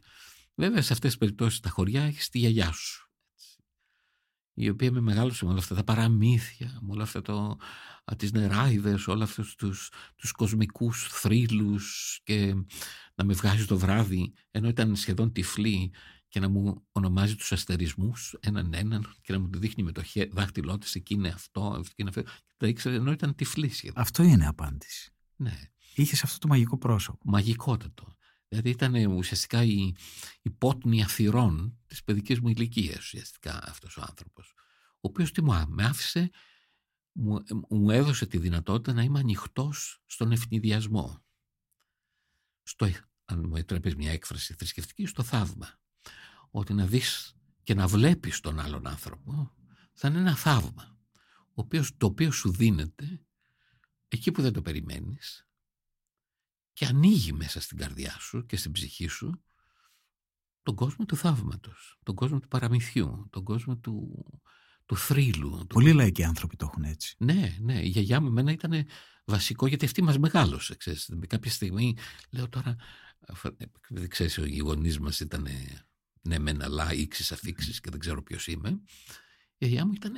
[0.55, 3.09] Βέβαια, σε αυτές τις περιπτώσεις στα χωριά έχεις τη γιαγιά σου.
[3.35, 3.57] έτσι,
[4.53, 7.57] Η οποία με μεγάλωσε με όλα αυτά τα παραμύθια, με όλα αυτά το,
[8.05, 12.53] α, τις νεράιδες, όλα αυτούς τους, τους κοσμικούς θρύλους και
[13.15, 15.91] να με βγάζει το βράδυ ενώ ήταν σχεδόν τυφλή
[16.27, 20.03] και να μου ονομάζει τους αστερισμούς έναν έναν και να μου το δείχνει με το
[20.03, 23.69] χέ, δάχτυλό της εκεί είναι αυτό, εκεί είναι αυτό και τα ήξερε ενώ ήταν τυφλή
[23.69, 24.01] σχεδόν.
[24.01, 25.11] Αυτό είναι απάντηση.
[25.35, 25.59] Ναι,
[25.95, 27.19] Είχες αυτό το μαγικό πρόσωπο.
[27.23, 28.15] μαγικότατο.
[28.47, 29.91] Δηλαδή ήταν ε, ουσιαστικά η,
[30.41, 34.53] η πότνη αθυρών της παιδικής μου ηλικίας ουσιαστικά αυτός ο άνθρωπος.
[34.93, 36.29] Ο οποίος τι μου, α- με άφησε,
[37.11, 41.23] μου, ε, μου έδωσε τη δυνατότητα να είμαι ανοιχτός στον ευνηδιασμό.
[42.63, 45.79] Στο, ε- αν μου επιτρέπεις μια έκφραση θρησκευτική, στο θαύμα.
[46.51, 49.55] Ότι να δεις και να βλέπεις τον άλλον άνθρωπο
[49.93, 50.97] θα είναι ένα θαύμα.
[51.55, 53.25] Ο οποίος, το οποίο σου δίνεται
[54.07, 55.47] εκεί που δεν το περιμένεις
[56.73, 59.43] και ανοίγει μέσα στην καρδιά σου και στην ψυχή σου
[60.63, 64.25] τον κόσμο του θαύματος, τον κόσμο του παραμυθιού, τον κόσμο του,
[64.93, 65.49] του θρύλου.
[65.59, 67.15] του- Πολλοί λαϊκοί άνθρωποι το έχουν έτσι.
[67.17, 68.85] Ναι, ναι, η γιαγιά μου εμένα ήταν
[69.25, 71.09] βασικό γιατί αυτή μας μεγάλωσε, ξέρεις.
[71.13, 71.95] Με κάποια στιγμή
[72.31, 72.75] λέω τώρα,
[73.27, 73.53] αφ-
[73.89, 75.47] δεν ξέρεις, οι γονείς μας ήταν
[76.21, 78.69] ναι μεν αλλά ήξεις αφήξεις και δεν ξέρω ποιος είμαι.
[78.69, 80.13] Η γιαγιά μου ήταν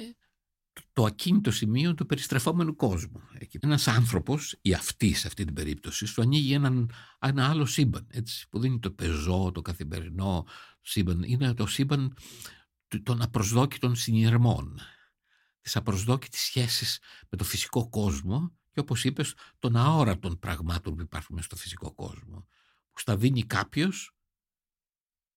[0.93, 3.21] το ακίνητο σημείο του περιστρεφόμενου κόσμου.
[3.33, 3.59] Εκεί.
[3.61, 8.47] Ένας άνθρωπος, ή αυτή σε αυτή την περίπτωση, σου ανοίγει έναν, ένα άλλο σύμπαν, έτσι,
[8.49, 10.45] που δεν είναι το πεζό, το καθημερινό
[10.81, 12.21] σύμπαν, είναι το σύμπαν του-
[13.03, 14.79] των απροσδόκητων συνειρμών,
[15.61, 21.35] της απροσδόκητης σχέσης με το φυσικό κόσμο και όπως είπες των αόρατων πραγμάτων που υπάρχουν
[21.35, 22.47] μες στο φυσικό κόσμο,
[22.91, 24.15] που στα δίνει κάποιος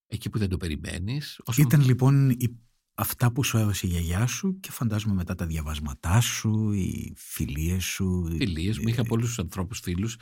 [0.07, 1.41] εκεί που δεν το περιμένεις.
[1.45, 2.59] όσο- Ήταν λοιπόν η-
[2.95, 7.85] αυτά που σου έδωσε η γιαγιά σου και φαντάζομαι μετά τα διαβάσματά σου, οι φιλίες
[7.85, 8.27] σου.
[8.31, 10.17] οι- φιλίες μου, είχα πολλούς ανθρώπους φίλους.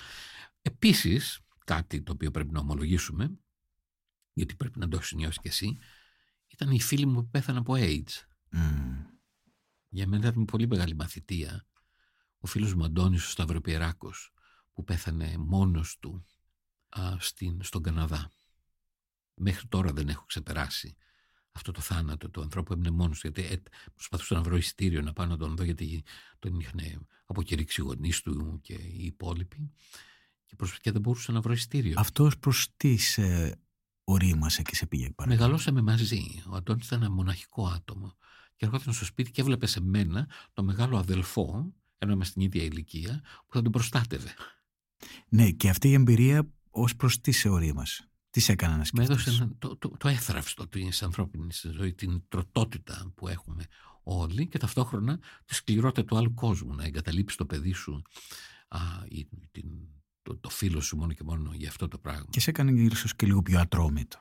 [0.63, 3.39] Επίσης, κάτι το οποίο πρέπει να ομολογήσουμε,
[4.33, 5.79] γιατί πρέπει να το έχεις νιώσει κι εσύ,
[6.47, 8.27] ήταν οι φίλοι μου που πέθαναν από AIDS.
[8.51, 9.05] Μμ.
[9.89, 11.67] Για μένα ήταν πολύ μεγάλη μαθητεία.
[12.39, 14.33] Ο φίλος μου Αντώνης ο Σταυροπιεράκος,
[14.73, 16.25] που πέθανε μόνος του
[16.89, 18.31] α, στην, στον Καναδά.
[19.35, 20.97] Μέχρι τώρα δεν έχω ξεπεράσει
[21.57, 23.63] αυτό το θάνατο του ανθρώπου έμεινε μόνος του, γιατί ε,
[23.95, 26.05] προσπαθούσα να βρω εισιτήριο να πάω να τον δω γιατί
[26.39, 29.73] τον είχαν αποκηρύξει οι γονείς του και οι υπόλοιποι
[30.47, 30.81] και, προσ...
[30.81, 31.95] και δεν μπορούσα να βρω εισιτήριο.
[31.97, 33.59] Αυτός προς τις σε
[34.09, 35.29] ορίμασε και σε πήγε παρακάτω.
[35.43, 36.43] Μεγαλώσαμε μαζί.
[36.51, 38.17] Ο Αντώνης ήταν ένα μοναχικό άτομο
[38.57, 42.63] και ερχόταν στο σπίτι και έβλεπε σε μένα το μεγάλο αδελφό, ενώ είμαστε στην ίδια
[42.63, 44.35] ηλικία, που θα τον προστάτευε.
[45.29, 48.11] Ναι, και αυτή η εμπειρία ως προς τι σε ορίμασε.
[48.31, 51.95] Τι σε έκανε να Με σκεφτείς; έδωσε ένα- το, το, το έθραυστο της ανθρώπινης ζωής,
[51.95, 53.65] την τροτότητα που έχουμε
[54.03, 56.75] όλοι και ταυτόχρονα τη σκληρότητα του άλλου κόσμου.
[56.75, 58.03] Να εγκαταλείψει το παιδί σου
[58.69, 58.79] α,
[59.09, 59.65] ή την,
[60.27, 62.27] το, το φίλο σου μόνο και μόνο για αυτό το πράγμα.
[62.31, 64.19] Και σε έκανε ίσως και λίγο πιο ατρόμητο.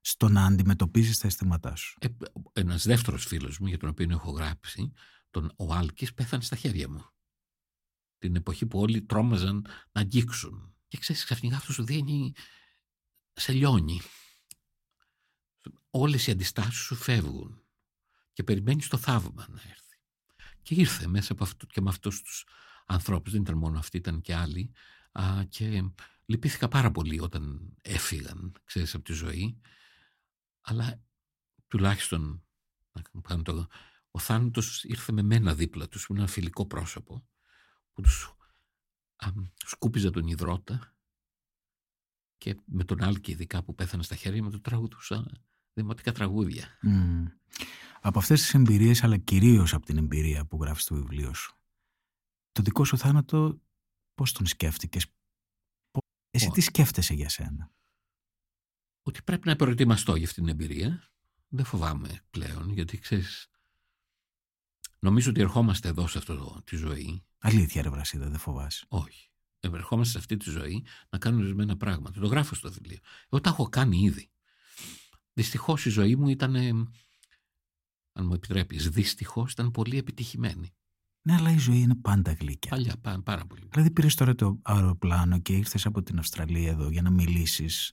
[0.00, 1.98] Στο να αντιμετωπίζεις τα αισθήματά σου.
[2.00, 2.08] Ε,
[2.52, 4.92] ένας δεύτερος φίλος μου, για τον οποίο έχω γράψει,
[5.30, 7.04] τον, ο Άλκης, πέθανε στα χέρια μου.
[8.18, 10.74] Την εποχή που όλοι τρόμαζαν να αγγίξουν.
[10.88, 12.32] Και ξέρεις, ξαφνικά αυτός σου δίνει,
[13.32, 14.00] σε λιώνει.
[15.90, 17.62] Όλες οι αντιστάσεις σου φεύγουν
[18.32, 19.98] και περιμένεις το θαύμα να έρθει.
[20.62, 22.46] Και ήρθε μέσα από αυτό, και με αυτούς τους
[22.86, 24.72] ανθρώπους, δεν ήταν μόνο αυτοί, ήταν και άλλοι,
[25.12, 25.90] α, και
[26.24, 29.60] λυπήθηκα πάρα πολύ όταν έφυγαν, ξέρεις, από τη ζωή,
[30.60, 31.02] αλλά
[31.68, 32.44] τουλάχιστον
[33.12, 33.66] να κάνω το,
[34.10, 37.26] ο θάνατος ήρθε με μένα δίπλα τους, με ένα φιλικό πρόσωπο,
[37.92, 38.36] που τους
[39.16, 40.94] α, σκούπιζε τον υδρότα
[42.38, 45.42] και με τον Άλκη ειδικά που πέθανε στα χέρια με το τραγουδούσα
[45.74, 46.78] δημοτικά τραγούδια.
[46.82, 47.24] Μμ.
[48.00, 51.56] Από αυτές τις εμπειρίες, αλλά κυρίως από την εμπειρία που γράφεις στο βιβλίο σου,
[52.52, 53.60] το δικό σου θάνατο
[54.14, 55.06] πώς τον σκέφτηκες,
[55.90, 56.00] Πο-
[56.30, 56.50] εσύ Ω.
[56.50, 57.72] τι σκέφτεσαι για σένα;
[59.02, 61.06] Ότι πρέπει να προετοιμαστώ για αυτή την εμπειρία.
[61.48, 63.50] Δεν φοβάμαι πλέον, γιατί ξέρεις,
[64.98, 67.24] νομίζω ότι ερχόμαστε εδώ σε αυτό το- τη ζωή.
[67.38, 68.86] Αλήθεια ρε Βρασίδα, δεν φοβάσαι.
[68.88, 69.26] Όχι.
[69.60, 72.20] Ερχόμαστε σε αυτή τη ζωή να κάνουμε ορισμένα πράγματα.
[72.20, 72.98] Το γράφω στο βιβλίο.
[73.30, 74.30] Εγώ τα έχω κάνει ήδη.
[75.32, 76.68] Δυστυχώς η ζωή μου ήταν, ε,
[78.12, 80.74] αν μου επιτρέπεις, δυστυχώς ήταν πολύ επιτυχημένη.
[81.22, 82.70] Ναι, αλλά η ζωή είναι πάντα γλύκια.
[82.70, 83.66] Παλιά, πά- πάρα πολύ.
[83.70, 87.92] Δηλαδή πήρες τώρα το αεροπλάνο και ήρθες από την Αυστραλία εδώ για να μιλήσεις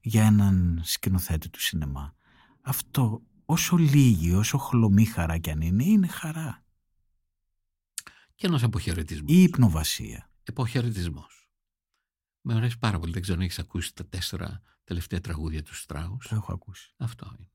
[0.00, 2.14] για έναν σκηνοθέτη του σινεμά.
[2.60, 6.64] Αυτό όσο λίγη, όσο χλωμή χαρά κι αν είναι, είναι χαρά.
[8.34, 9.30] Και ένας αποχαιρετισμός.
[9.36, 10.30] Η υπνοβασία.
[10.48, 11.48] Αποχαιρετισμός.
[12.40, 13.12] Με αρέσει πάρα πολύ.
[13.12, 16.28] Δεν ξέρω αν έχεις ακούσει τα τέσσερα τελευταία τραγούδια του Στράους.
[16.28, 16.94] Το έχω ακούσει.
[16.96, 17.48] Αυτό είναι.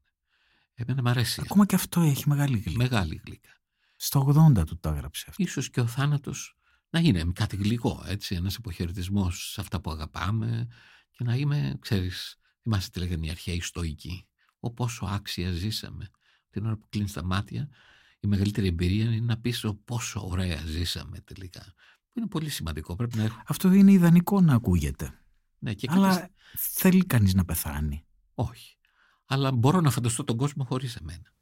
[0.73, 1.41] Εμένα μου αρέσει.
[1.43, 2.83] Ακόμα και αυτό έχει μεγάλη γλύκα.
[2.83, 3.49] Μεγάλη γλύκα.
[3.95, 5.43] Στο 80 του το έγραψε αυτό.
[5.43, 6.57] Ίσως και ο θάνατος
[6.89, 10.67] να είναι κάτι γλυκό, έτσι, ένας αποχαιρετισμός σε αυτά που αγαπάμε
[11.11, 14.27] και να είμαι, ξέρεις, θυμάσαι τι λέγανε οι αρχαίοι στοικοί,
[14.59, 16.09] ο πόσο άξια ζήσαμε.
[16.49, 17.69] Την ώρα που κλείνεις τα μάτια,
[18.19, 21.73] η μεγαλύτερη εμπειρία είναι να πεις ο πόσο ωραία ζήσαμε τελικά.
[22.11, 23.43] Που είναι πολύ σημαντικό, πρέπει να έχουμε.
[23.47, 25.19] Αυτό είναι ιδανικό να ακούγεται.
[25.59, 28.05] Ναι, και Αλλά κάποιες- θέλει κανείς να πεθάνει.
[28.33, 28.77] Όχι.
[29.25, 31.33] Αλλά μπορώ να φανταστώ τον κόσμο χωρίς εμένα.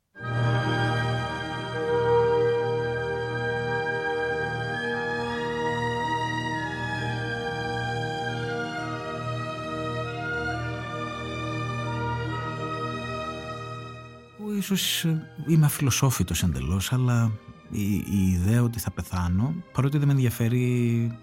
[14.63, 17.31] Ίσως ε, είμαι αφιλοσόφητος εντελώς, αλλά
[17.71, 21.17] η, η ιδέα ότι θα πεθάνω, παρότι δεν με ενδιαφέρει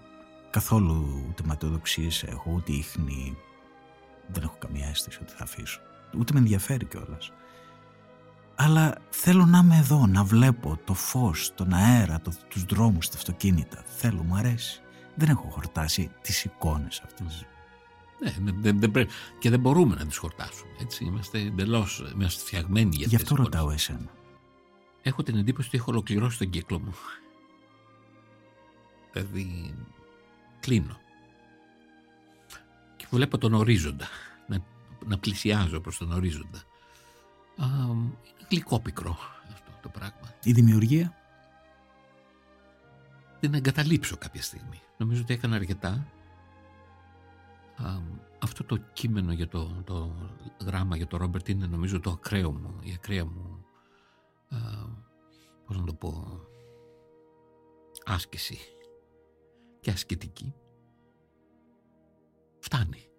[0.49, 3.37] καθόλου ούτε ματαιοδοξίες έχω, ούτε ίχνη,
[4.27, 5.79] δεν έχω καμία αίσθηση ότι θα αφήσω.
[6.17, 7.31] Ούτε με ενδιαφέρει κιόλας.
[8.55, 13.17] Αλλά θέλω να είμαι εδώ, να βλέπω το φως, τον αέρα, το, τους δρόμους, τα
[13.17, 13.83] αυτοκίνητα.
[13.85, 14.81] Θέλω, μου αρέσει.
[15.15, 17.45] Δεν έχω χορτάσει τις εικόνες αυτές.
[18.21, 19.11] Ναι, δεν, δεν, δεν πρέπει.
[19.39, 20.71] Και δεν μπορούμε να τις χορτάσουμε.
[20.81, 21.03] Έτσι.
[21.05, 23.59] Είμαστε εντελώς είμαστε φτιαγμένοι για Γι' αυτές αυτό τις εικόνες.
[23.59, 24.11] ρωτάω εσένα.
[25.01, 26.93] Έχω την εντύπωση ότι έχω ολοκληρώσει τον κύκλο μου.
[29.11, 29.75] Δηλαδή,
[30.59, 30.99] κλείνω.
[32.95, 34.07] Και βλέπω τον ορίζοντα.
[34.47, 34.63] Να,
[35.05, 36.57] να πλησιάζω προς τον ορίζοντα.
[37.57, 39.17] Α, είναι γλυκόπικρο
[39.53, 40.35] αυτό το πράγμα.
[40.43, 41.15] Η δημιουργία,
[43.39, 44.81] την εγκαταλείψω κάποια στιγμή.
[44.97, 46.07] Νομίζω ότι έκανα αρκετά.
[47.83, 48.01] Α,
[48.41, 50.15] αυτό το κείμενο για το, το
[50.65, 53.65] γράμμα για το Ρόμπερτ είναι νομίζω το ακραίο μου, η ακραία μου,
[54.49, 54.57] α,
[55.65, 56.41] πώς να το πω,
[58.05, 58.57] άσκηση
[59.79, 60.53] και ασκητική.
[62.59, 63.10] Φτάνει.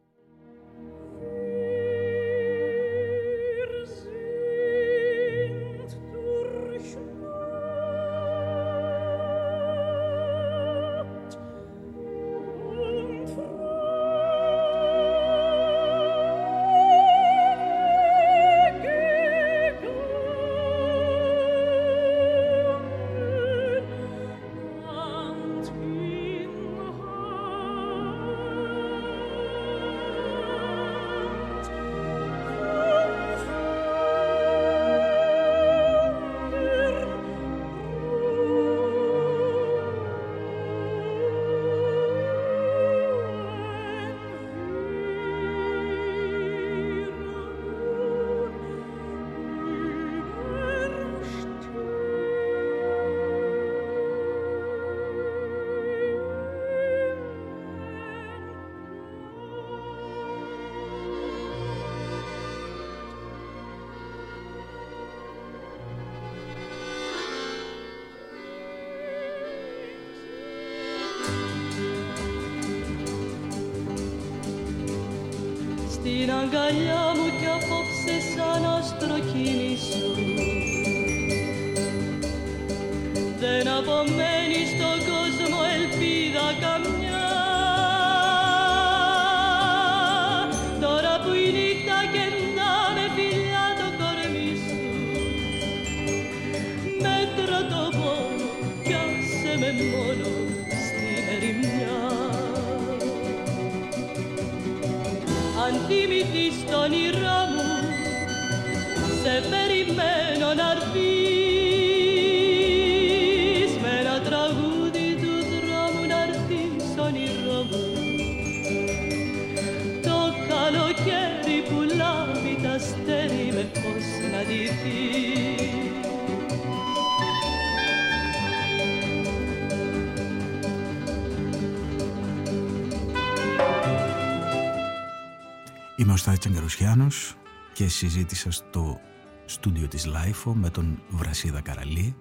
[136.73, 137.35] Στάθης Τσαγκαρουσιάνος
[137.73, 139.01] και συζήτησα στο
[139.45, 142.17] στούντιο της LiFO με τον Βρασίδα Καραλή,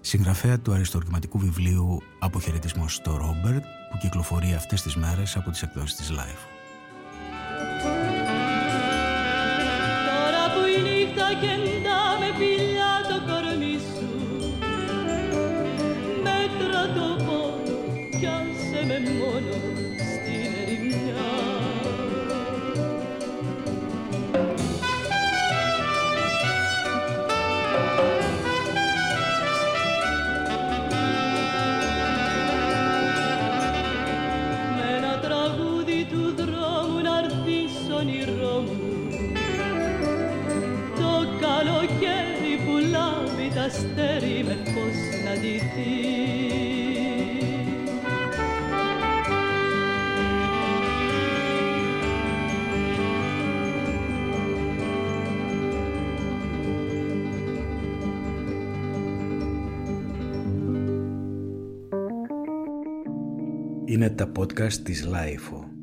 [0.00, 5.96] συγγραφέα του αριστουργηματικού βιβλίου «Αποχαιρετισμός στο Ρόμπερτ» που κυκλοφορεί αυτές τις μέρες από τις εκδόσεις
[5.96, 6.48] της LiFO.
[10.06, 14.08] Τώρα που η νύχτα κεντά με φιλιά το κορμί σου
[16.22, 19.83] Μέτρα το πόνο κι άσε με μόνο
[64.14, 65.73] τα podcast της Λάιφο.